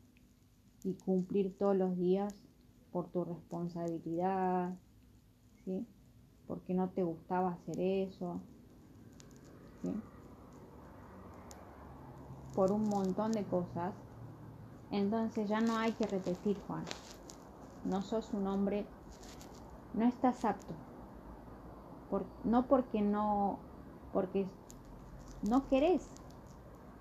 [0.84, 2.34] y cumplir todos los días
[2.92, 4.74] por tu responsabilidad,
[5.64, 5.86] ¿sí?
[6.46, 8.40] porque no te gustaba hacer eso,
[12.54, 13.94] por un montón de cosas,
[14.90, 16.84] entonces ya no hay que repetir, Juan.
[17.84, 18.86] No sos un hombre
[19.94, 20.74] no estás apto.
[22.44, 23.60] no porque no,
[24.12, 24.46] porque
[25.42, 26.10] no querés,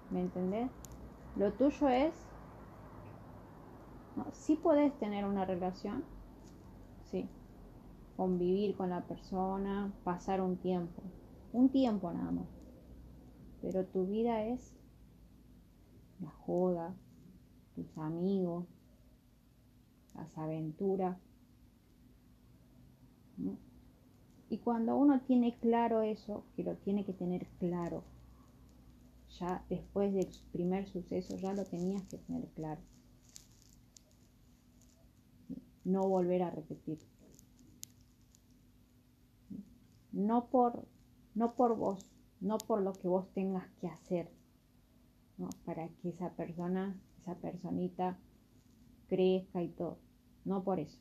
[0.10, 0.72] ¿me entendés?
[1.36, 2.31] Lo tuyo es,
[4.16, 6.04] no, sí podés tener una relación,
[7.10, 7.28] sí,
[8.16, 11.02] convivir con la persona, pasar un tiempo,
[11.54, 12.48] un tiempo nada más,
[13.62, 14.74] pero tu vida es
[16.20, 16.94] la joda,
[17.76, 18.66] tus amigos,
[20.14, 21.18] las aventuras,
[24.50, 28.04] y cuando uno tiene claro eso, que lo tiene que tener claro,
[29.40, 32.82] ya después del primer suceso ya lo tenías que tener claro.
[35.84, 37.00] No volver a repetir.
[40.12, 40.88] No por,
[41.36, 42.06] no por vos,
[42.40, 44.30] no por lo que vos tengas que hacer,
[45.66, 48.20] para que esa persona, esa personita
[49.08, 50.00] crezca y todo.
[50.46, 51.00] No por eso.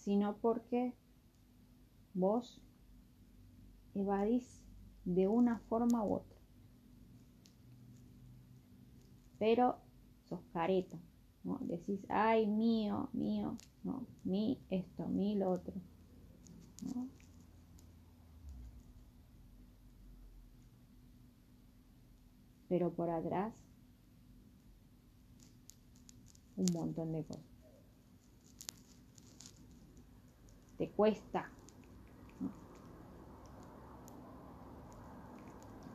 [0.00, 0.94] sino porque
[2.14, 2.60] vos
[3.94, 4.62] evadís
[5.04, 6.38] de una forma u otra.
[9.38, 9.78] Pero
[10.30, 10.98] sos careta,
[11.44, 11.58] ¿no?
[11.60, 15.74] Decís, ay, mío, mío, no, mi esto, mi lo otro.
[22.68, 23.52] Pero por atrás,
[26.56, 27.60] un montón de cosas.
[30.80, 31.52] te cuesta.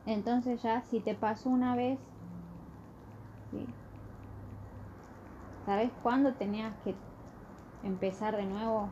[0.04, 1.98] Entonces ya si te pasó una vez,
[5.66, 6.94] ¿sabes cuándo tenías que
[7.82, 8.88] empezar de nuevo?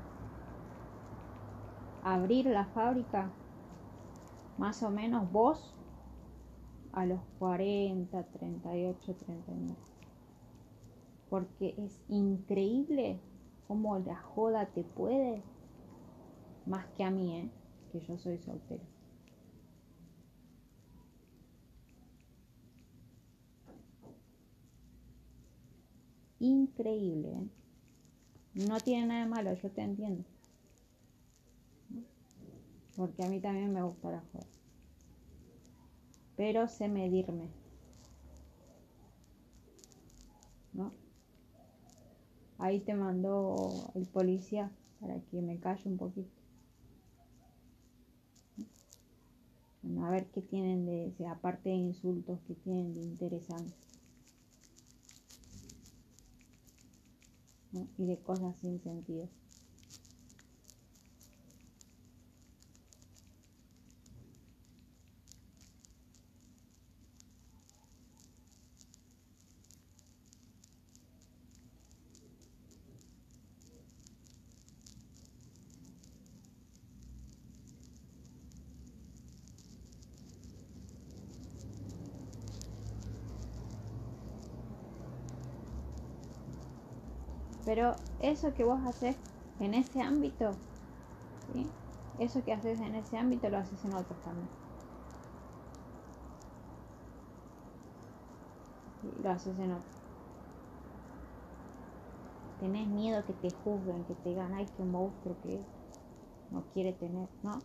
[2.02, 3.30] Abrir la fábrica,
[4.58, 5.72] más o menos vos,
[6.92, 9.76] a los 40, 38, 39.
[11.30, 13.18] Porque es increíble
[13.66, 15.42] cómo la joda te puede
[16.66, 17.50] más que a mí, ¿eh?
[17.92, 18.93] que yo soy soltera.
[26.44, 27.48] Increíble, ¿eh?
[28.52, 30.24] No tiene nada de malo, yo te entiendo.
[32.94, 34.44] Porque a mí también me gusta la joda.
[36.36, 37.48] Pero sé medirme.
[40.74, 40.92] ¿No?
[42.58, 44.70] Ahí te mandó el policía
[45.00, 46.28] para que me calle un poquito.
[50.02, 53.83] a ver qué tienen de, aparte de insultos, que tienen de interesante.
[57.98, 59.28] Y de cosas sin sentido.
[87.64, 89.16] Pero eso que vos haces
[89.60, 90.54] en ese ámbito,
[91.52, 91.66] ¿sí?
[92.18, 94.48] eso que haces en ese ámbito lo haces en otros también.
[99.22, 99.94] Lo haces en otros.
[102.60, 105.60] Tenés miedo que te juzguen, que te digan, ay, qué monstruo que.
[106.50, 107.28] No quiere tener.
[107.42, 107.60] No,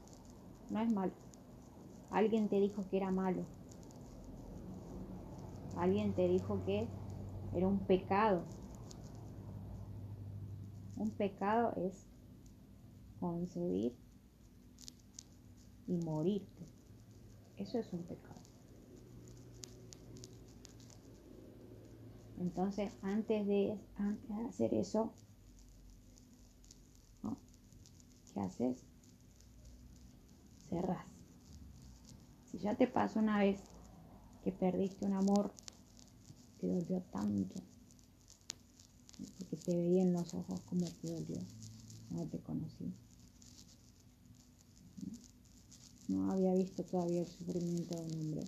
[0.69, 1.11] no es malo.
[2.11, 3.43] Alguien te dijo que era malo.
[5.77, 6.87] Alguien te dijo que
[7.53, 8.41] era un pecado.
[10.99, 12.05] Un pecado es
[13.21, 13.95] concebir
[15.87, 16.67] y morirte.
[17.55, 18.41] Eso es un pecado.
[22.37, 25.13] Entonces, antes de, antes de hacer eso,
[28.33, 28.85] ¿qué haces?
[30.69, 31.07] Cerras.
[32.43, 33.61] Si ya te pasó una vez
[34.43, 35.53] que perdiste un amor,
[36.59, 37.68] te dolió tanto,
[39.69, 41.45] te veía en los ojos como te dolió
[42.09, 42.91] no te conocí.
[46.07, 48.47] No había visto todavía el sufrimiento de un hombre.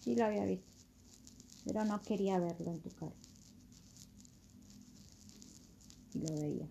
[0.00, 0.68] Sí lo había visto,
[1.64, 3.14] pero no quería verlo en tu cara.
[6.12, 6.68] Y lo veía.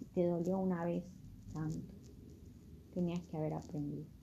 [0.00, 1.04] Y te dolió una vez
[1.52, 1.94] tanto.
[2.92, 4.15] Tenías que haber aprendido.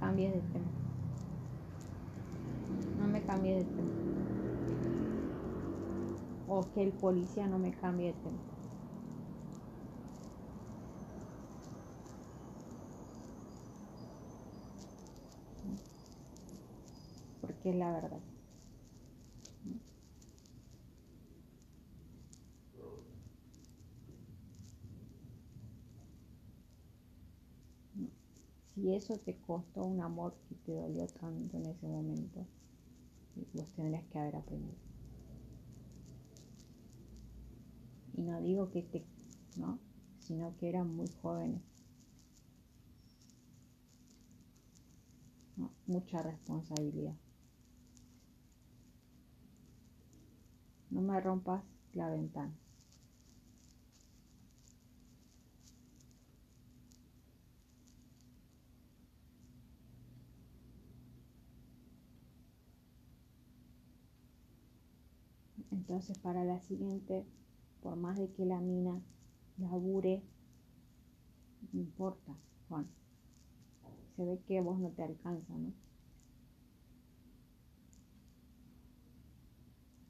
[0.00, 0.64] Cambies de tema.
[3.00, 3.88] No me cambie de tema.
[6.48, 8.38] O que el policía no me cambie de tema.
[17.40, 18.33] Porque la verdad.
[28.74, 32.44] Si eso te costó un amor que te dolió tanto en ese momento,
[33.52, 34.76] vos tendrías que haber aprendido.
[38.16, 39.04] Y no digo que te,
[39.56, 39.78] ¿no?
[40.18, 41.62] Sino que eran muy jóvenes.
[45.86, 47.14] Mucha responsabilidad.
[50.90, 51.62] No me rompas
[51.92, 52.63] la ventana.
[65.74, 67.26] Entonces para la siguiente,
[67.82, 69.02] por más de que la mina
[69.58, 70.22] labure,
[71.72, 72.32] no importa,
[72.68, 72.86] Juan.
[74.14, 75.72] Se ve que vos no te alcanza, ¿no?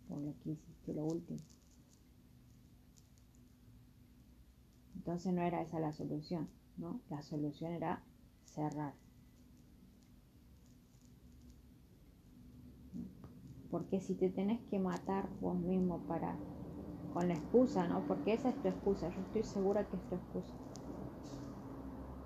[0.07, 1.41] Por lo que hiciste lo último.
[4.97, 7.01] Entonces no era esa la solución, ¿no?
[7.09, 8.03] La solución era
[8.45, 9.04] cerrar.
[13.75, 16.41] Porque si te tenés que matar vos mismo para,
[17.11, 18.07] con la excusa, ¿no?
[18.07, 20.55] Porque esa es tu excusa, yo estoy segura que es tu excusa.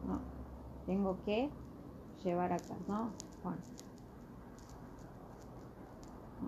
[0.02, 0.28] No,
[0.86, 1.52] tengo que
[2.24, 3.16] llevar acá, ¿no?
[3.42, 3.64] Juan.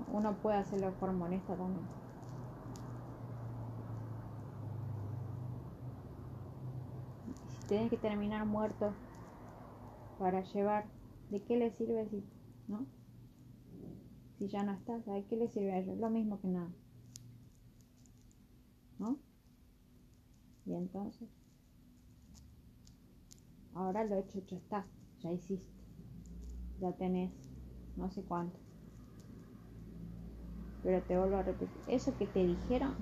[0.09, 1.89] Uno puede hacerlo de forma honesta también.
[7.49, 8.97] Si tienes que terminar muerto
[10.17, 10.89] para llevar,
[11.31, 12.25] ¿de qué le sirve si,
[12.69, 12.87] no?
[14.41, 15.99] Si ya no estás, ¿a qué le sirve a ellos?
[15.99, 16.71] Lo mismo que nada.
[18.99, 19.19] ¿No?
[20.65, 21.29] Y entonces,
[23.75, 24.87] ahora lo hecho, hecho está,
[25.23, 25.71] ya hiciste,
[26.81, 27.31] ya tenés
[27.97, 28.59] no sé cuánto.
[30.83, 32.95] Pero te vuelvo a repetir, eso que te dijeron,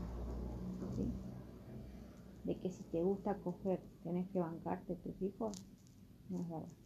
[2.42, 5.56] de que si te gusta coger tenés que bancarte tus hijos,
[6.30, 6.77] no es verdad.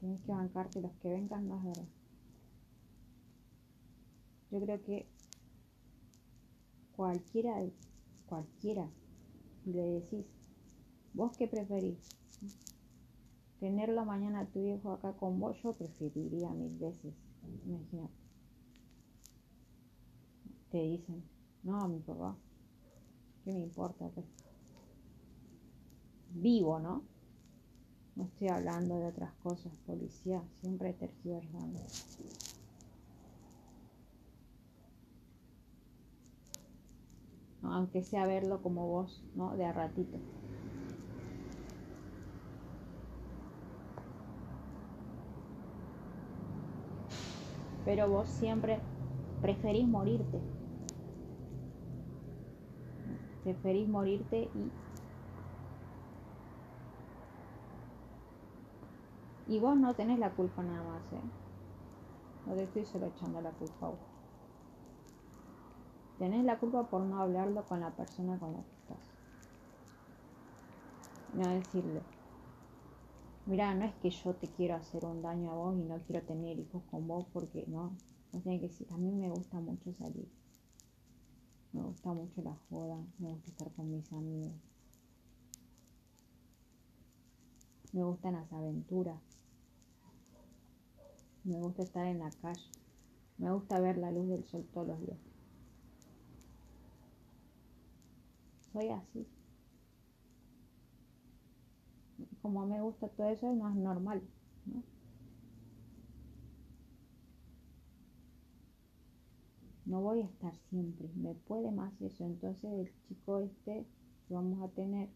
[0.00, 1.88] Tienes que bancarte los que vengan, más verdad.
[4.50, 5.06] Yo creo que
[6.92, 7.54] cualquiera,
[8.26, 8.88] cualquiera,
[9.64, 10.24] le decís,
[11.14, 11.98] ¿vos qué preferís?
[13.60, 17.14] Tenerlo mañana a tu hijo acá con vos, yo preferiría mil veces,
[17.66, 18.14] imagínate.
[20.70, 21.22] Te dicen,
[21.62, 22.36] no, mi papá,
[23.44, 24.08] ¿qué me importa?
[24.14, 24.26] Pues?
[26.30, 27.02] Vivo, ¿no?
[28.18, 31.78] No estoy hablando de otras cosas, policía, siempre tergiversando.
[37.62, 37.72] ¿no?
[37.72, 39.56] Aunque sea verlo como vos, ¿no?
[39.56, 40.18] De a ratito.
[47.84, 48.80] Pero vos siempre
[49.40, 50.40] preferís morirte.
[53.44, 54.72] Preferís morirte y
[59.48, 61.22] Y vos no tenés la culpa nada más, ¿eh?
[62.44, 63.98] No te estoy solo echando la culpa a vos.
[66.18, 68.98] Tenés la culpa por no hablarlo con la persona con la que estás.
[71.32, 72.02] No decirle,
[73.46, 76.26] mira, no es que yo te quiero hacer un daño a vos y no quiero
[76.26, 77.92] tener hijos con vos porque no.
[78.32, 80.28] No tiene que decir, a mí me gusta mucho salir.
[81.72, 84.52] Me gusta mucho la joda, me gusta estar con mis amigos.
[87.92, 89.37] Me gustan las aventuras.
[91.44, 92.70] Me gusta estar en la calle.
[93.38, 95.18] Me gusta ver la luz del sol todos los días.
[98.72, 99.26] Soy así.
[102.42, 104.22] Como me gusta todo eso, no es normal.
[104.66, 104.82] ¿no?
[109.88, 112.24] no voy a estar siempre, me puede más eso.
[112.24, 113.86] Entonces el chico este
[114.26, 115.08] que vamos a tener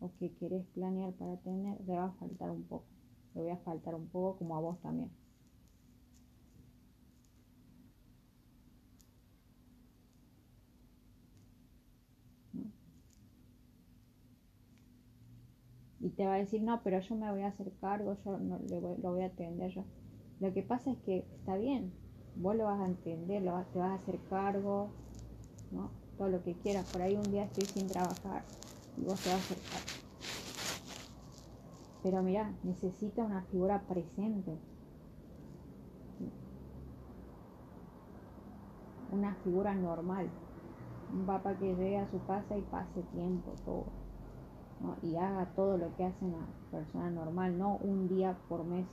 [0.00, 2.84] o que querés planear para tener, le va a faltar un poco.
[3.34, 5.10] Le voy a faltar un poco como a vos también.
[16.06, 18.60] Y te va a decir, no, pero yo me voy a hacer cargo, yo no,
[18.60, 19.82] le voy, lo voy a atender yo.
[20.38, 21.92] Lo que pasa es que está bien,
[22.36, 24.86] vos lo vas a entender, lo te vas a hacer cargo,
[25.72, 25.90] ¿no?
[26.16, 26.88] todo lo que quieras.
[26.92, 28.44] Por ahí un día estoy sin trabajar
[28.96, 29.86] y vos te vas a hacer cargo.
[32.04, 34.56] Pero mira, necesita una figura presente.
[39.10, 40.28] Una figura normal.
[41.12, 44.05] Un papá que llegue a su casa y pase tiempo, todo.
[45.02, 48.86] Y haga todo lo que hace una persona normal, no un día por mes.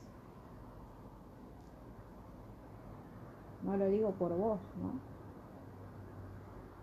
[3.63, 4.99] No lo digo por vos, ¿no?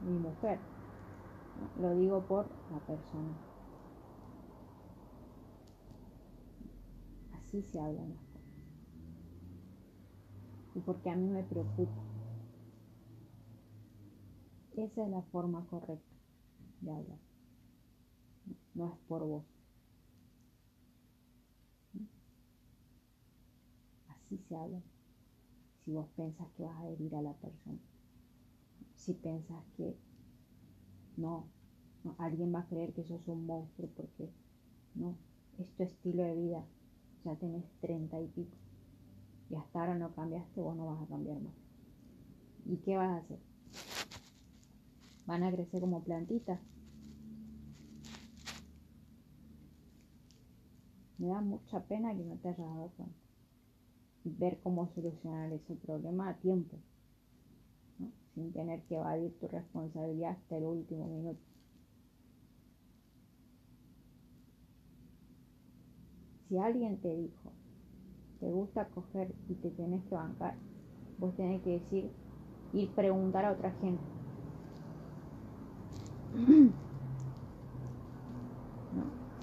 [0.09, 0.59] Mi mujer.
[1.80, 3.34] Lo digo por la persona.
[7.34, 8.40] Así se hablan las cosas.
[10.74, 12.03] Y porque a mí me preocupa.
[14.76, 16.16] Esa es la forma correcta
[16.80, 17.30] de hablar.
[18.75, 19.45] No es por vos.
[24.09, 24.81] Así se habla
[25.85, 27.79] si vos pensás que vas a herir a la persona.
[28.97, 29.97] Si pensás que
[31.16, 31.47] no,
[32.05, 34.31] no, alguien va a creer que sos un monstruo porque
[34.95, 35.16] no,
[35.59, 36.64] es tu estilo de vida,
[37.25, 38.57] ya tenés treinta y pico
[39.51, 41.55] y hasta ahora no cambiaste, vos no vas a cambiar más.
[42.66, 43.39] ¿Y qué vas a hacer?
[45.27, 46.61] ¿Van a crecer como plantitas?
[51.21, 53.14] Me da mucha pena que no te hayas dado cuenta
[54.25, 56.79] ver cómo solucionar ese problema a tiempo,
[58.35, 61.41] sin tener que evadir tu responsabilidad hasta el último minuto.
[66.49, 67.53] Si alguien te dijo,
[68.41, 70.57] te gusta coger y te tenés que bancar,
[71.18, 72.11] vos tenés que decir,
[72.73, 74.03] ir preguntar a otra gente.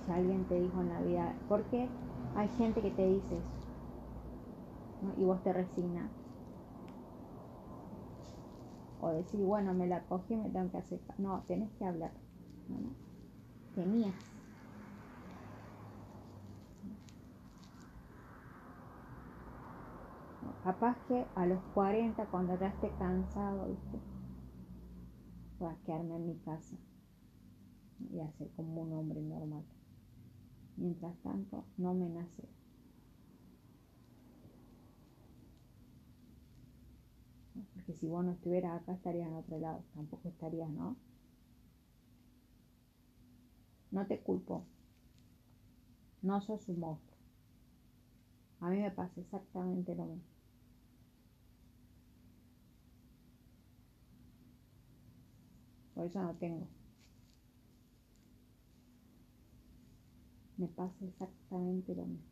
[0.09, 1.89] Alguien te dijo en la vida, porque
[2.35, 3.67] hay gente que te dice eso
[5.01, 5.21] ¿no?
[5.21, 6.09] y vos te resignas.
[9.01, 10.99] O decir, bueno, me la cogí y me tengo que hacer.
[11.17, 12.11] No, tenés que hablar.
[12.69, 12.77] ¿no?
[13.75, 14.15] Tenías.
[20.63, 23.99] Capaz que a los 40, cuando ya esté cansado, ¿viste?
[25.59, 26.75] voy a quedarme en mi casa
[28.11, 29.63] y hacer como un hombre normal.
[30.77, 32.47] Mientras tanto, no me nace
[37.73, 40.95] Porque si vos no estuvieras acá estarías en otro lado, tampoco estarías, ¿no?
[43.91, 44.65] No te culpo.
[46.21, 47.17] No sos un monstruo.
[48.59, 50.23] A mí me pasa exactamente lo mismo.
[55.95, 56.67] Por eso no tengo.
[60.57, 62.25] Me pasa exactamente lo mismo.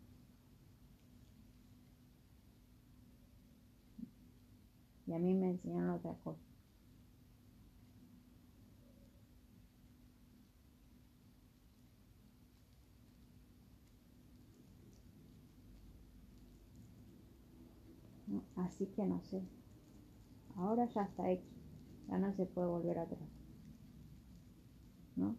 [5.08, 6.42] Y a mí me enseñaron otra cosa.
[18.56, 19.42] Así que no sé.
[20.56, 21.52] Ahora ya está hecho.
[22.08, 23.20] Ya no se puede volver atrás.
[25.16, 25.36] ¿No?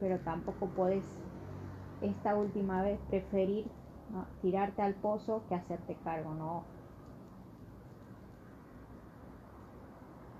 [0.00, 1.04] Pero tampoco podés
[2.00, 3.66] esta última vez preferir
[4.42, 6.64] tirarte al pozo que hacerte cargo, no.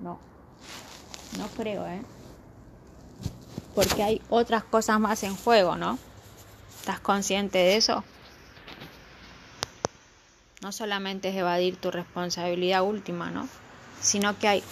[0.00, 0.18] No,
[1.38, 2.02] no creo, ¿eh?
[3.74, 5.98] Porque hay otras cosas más en juego, ¿no?
[6.78, 8.02] ¿Estás consciente de eso?
[10.62, 13.46] No solamente es evadir tu responsabilidad última, ¿no?
[14.00, 14.64] Sino que hay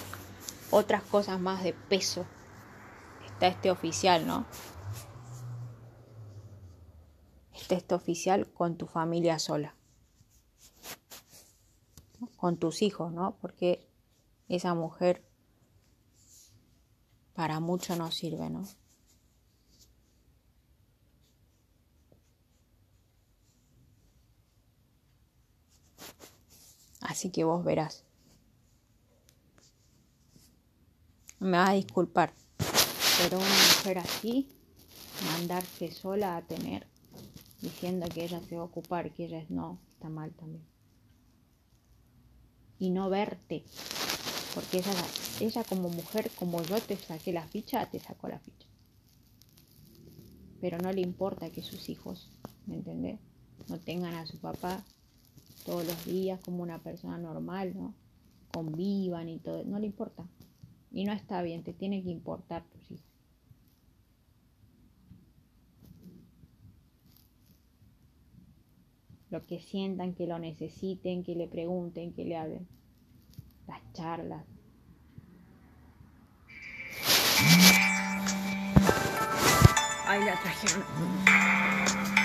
[0.71, 2.27] otras cosas más de peso.
[3.27, 4.47] Está este oficial, ¿no?
[7.69, 9.75] Este oficial con tu familia sola.
[12.37, 13.37] Con tus hijos, ¿no?
[13.41, 13.89] Porque
[14.49, 15.25] esa mujer
[17.35, 18.65] para mucho no sirve, ¿no?
[27.01, 28.05] Así que vos verás.
[31.39, 32.33] Me vas a disculpar,
[33.19, 34.49] pero una mujer así,
[35.33, 36.89] mandarse sola a tener,
[37.61, 40.65] diciendo que ella se va a ocupar, que ella es no, está mal también.
[42.79, 43.65] Y no verte,
[44.55, 44.93] porque ella,
[45.41, 48.69] ella como mujer, como yo te saqué la ficha, te sacó la ficha.
[50.61, 52.31] Pero no le importa que sus hijos,
[52.67, 53.21] ¿me entendés?
[53.69, 54.85] No tengan a su papá
[55.65, 57.95] todos los días como una persona normal, ¿no?
[58.53, 60.27] Convivan y todo, no le importa.
[60.91, 63.08] Y no está bien, te tiene que importar tus hijos.
[69.31, 72.67] Lo que sientan, que lo necesiten, que le pregunten, que le hablen.
[73.67, 74.45] Las charlas.
[80.07, 82.18] Ay, la trajeron.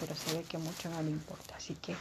[0.00, 1.94] Pero se ve que mucho no le importa, así que...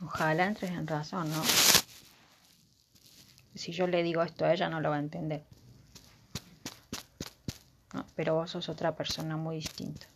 [0.00, 1.42] Ojalá entres en razón, ¿no?
[3.54, 5.44] Si yo le digo esto a ella no lo va a entender.
[8.14, 10.07] Pero vos sos otra persona muy distinta.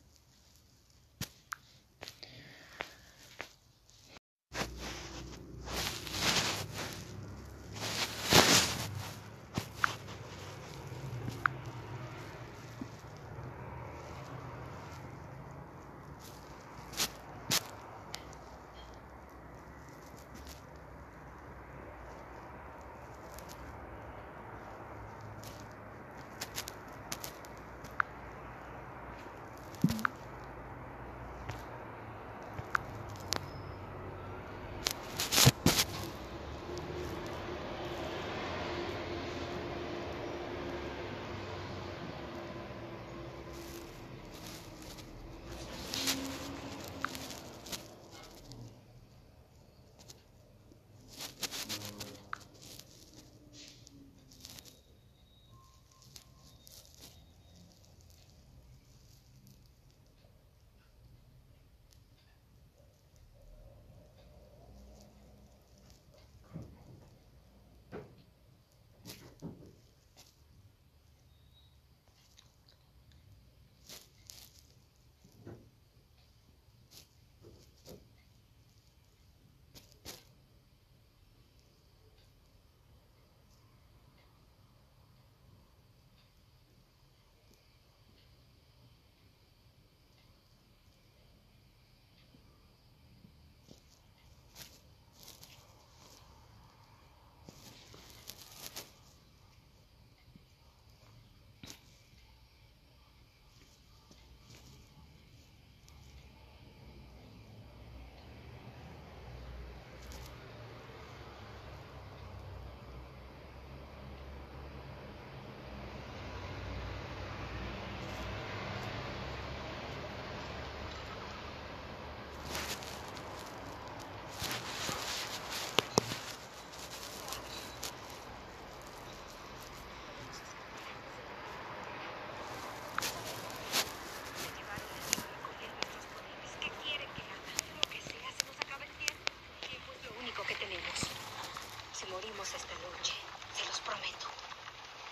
[142.32, 143.12] Morimos esta noche,
[143.54, 144.26] se los prometo.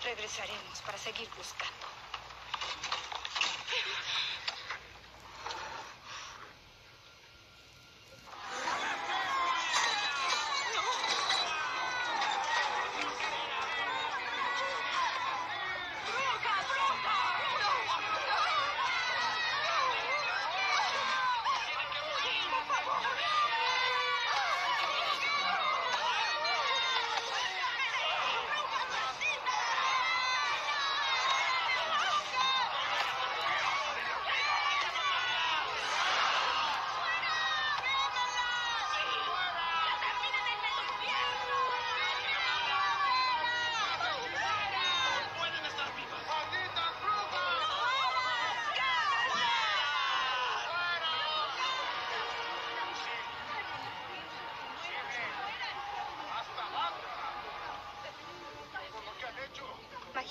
[0.04, 1.69] Regresaremos para seguir buscando.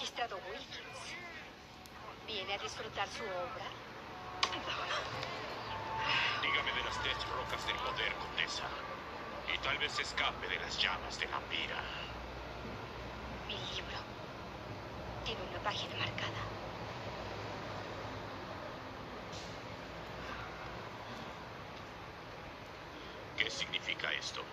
[0.09, 1.15] Magistrado Wilkins.
[2.25, 3.65] ¿Viene a disfrutar su obra?
[6.41, 8.63] Dígame de las tres rocas del poder, Condesa.
[9.53, 11.83] Y tal vez escape de las llamas de la pira.
[13.47, 13.97] Mi libro.
[15.25, 16.41] Tiene una página marcada.
[23.37, 24.43] ¿Qué significa esto?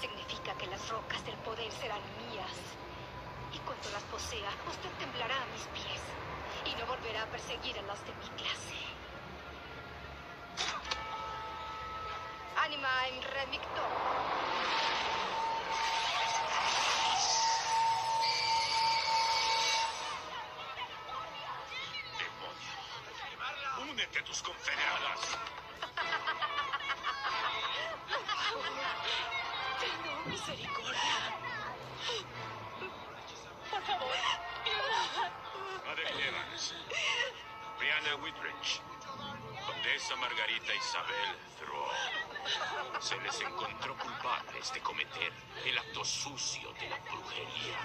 [0.00, 2.52] Significa que las rocas del poder serán mías.
[3.52, 6.02] Y cuando las posea, usted temblará a mis pies.
[6.66, 8.74] Y no volverá a perseguir a las de mi clase.
[12.58, 13.82] Anima en remicto.
[24.14, 24.20] ¡Demonio!
[24.20, 25.38] ¡Únete a tus confederadas!
[29.80, 31.16] Tengo misericordia.
[33.70, 34.14] Por favor.
[35.86, 36.74] Madre Evans.
[37.78, 38.80] Brianna Whitbridge.
[39.66, 43.00] Condesa Margarita Isabel Thoreau.
[43.00, 45.32] Se les encontró culpables de cometer
[45.64, 47.78] el acto sucio de la brujería.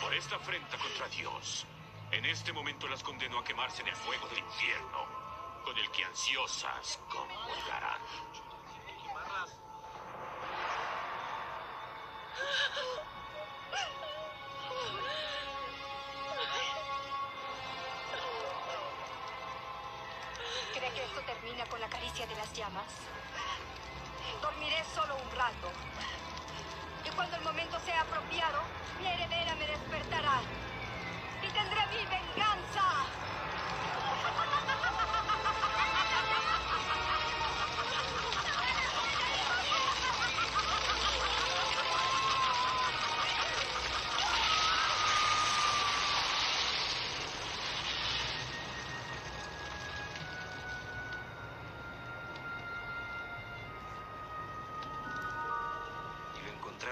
[0.00, 1.66] Por esta afrenta contra Dios,
[2.10, 5.06] en este momento las condeno a quemarse en el fuego del infierno,
[5.70, 8.49] con el que ansiosas comulgarán.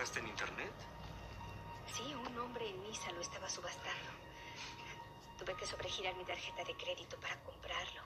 [0.09, 0.75] Encontraste en internet?
[1.93, 4.11] Sí, un hombre en misa lo estaba subastando.
[5.39, 8.03] Tuve que sobregirar mi tarjeta de crédito para comprarlo.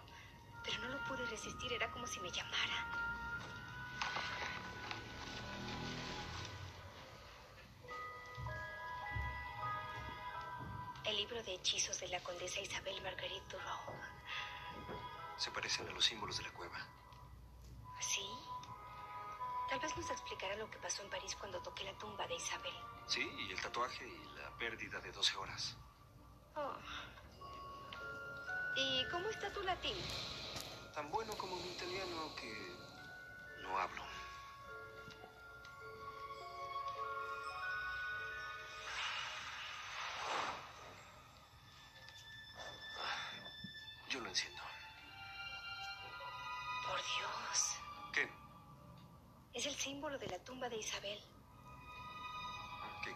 [0.65, 2.87] Pero no lo pude resistir, era como si me llamara.
[11.05, 13.81] El libro de hechizos de la condesa Isabel Marguerite Thoreau.
[15.37, 16.79] Se parecen a los símbolos de la cueva.
[20.83, 22.75] Pasó en París cuando toqué la tumba de Isabel.
[23.07, 25.77] Sí, y el tatuaje y la pérdida de 12 horas.
[26.57, 26.75] Oh.
[28.77, 29.97] ¿Y cómo está tu latín?
[30.93, 32.77] Tan bueno como mi italiano que
[33.63, 34.12] no hablo.
[50.69, 51.19] De Isabel.
[53.03, 53.11] Qué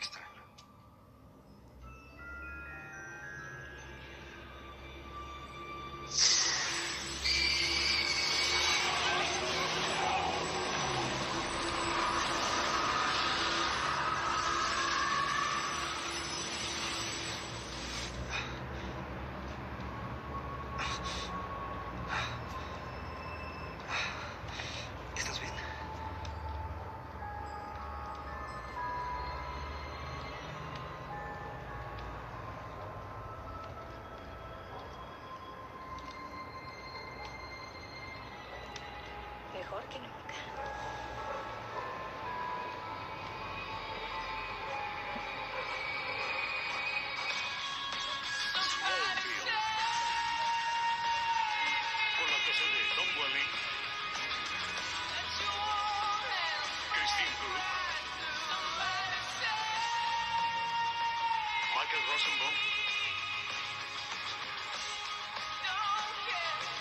[61.97, 62.56] Michael Rosenbaum.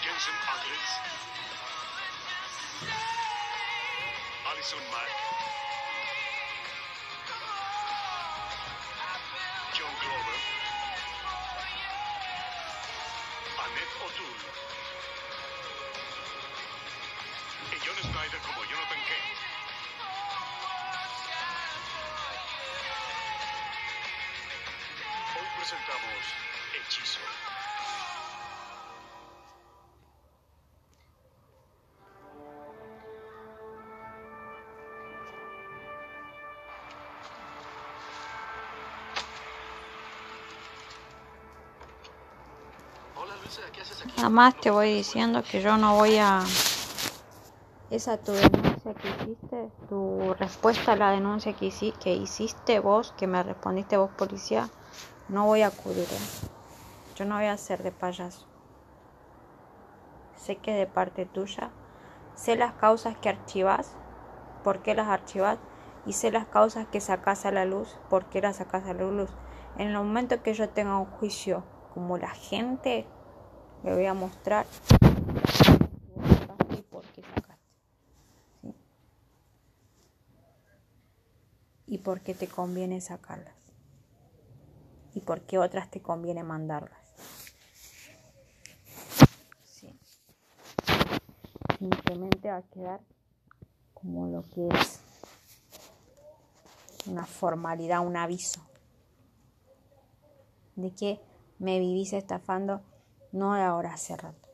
[0.04, 0.92] Jensen Ackles.
[4.50, 5.12] Alison Mack.
[9.74, 10.38] John Glover.
[13.64, 14.44] Annette O'Toole.
[17.72, 19.35] Y John Snyder como Jonathan Kent.
[25.66, 26.24] Presentamos
[26.78, 27.20] Hechizo.
[43.16, 44.14] Hola Luisa, ¿qué haces aquí?
[44.18, 46.44] Nada más te voy diciendo que yo no voy a...
[47.90, 53.14] Esa tu denuncia que hiciste, tu respuesta a la denuncia que, hici- que hiciste vos,
[53.18, 54.70] que me respondiste vos policía,
[55.30, 56.04] no voy a acudir.
[56.04, 56.48] ¿eh?
[57.16, 58.46] Yo no voy a ser de payaso.
[60.36, 61.72] Sé que de parte tuya,
[62.36, 63.96] sé las causas que archivas,
[64.64, 65.58] por qué las archivas,
[66.06, 69.04] y sé las causas que sacas a la luz, por qué las sacas a la
[69.04, 69.30] luz.
[69.78, 73.08] En el momento que yo tenga un juicio como la gente,
[73.84, 74.66] le voy a mostrar
[76.70, 77.56] y por qué sacaste.
[81.88, 83.65] Y por qué te conviene sacarlas.
[85.16, 87.00] Y por qué otras te conviene mandarlas.
[89.64, 90.00] Sí.
[91.80, 93.00] Simplemente va a quedar
[93.94, 95.00] como lo que es
[97.08, 98.62] una formalidad, un aviso
[100.76, 101.20] de que
[101.60, 102.82] me vivís estafando
[103.32, 104.50] no ahora hace rato.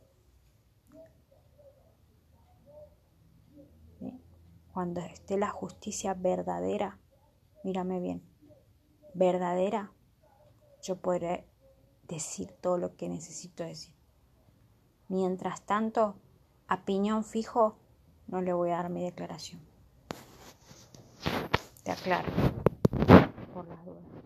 [4.74, 6.98] Cuando esté la justicia verdadera,
[7.64, 8.24] mírame bien,
[9.14, 9.92] verdadera,
[10.82, 11.46] yo podré
[12.08, 13.94] decir todo lo que necesito decir.
[15.08, 16.16] Mientras tanto,
[16.68, 17.76] a piñón fijo,
[18.28, 19.62] no le voy a dar mi declaración.
[21.84, 22.32] Te aclaro,
[23.54, 24.21] por las dudas.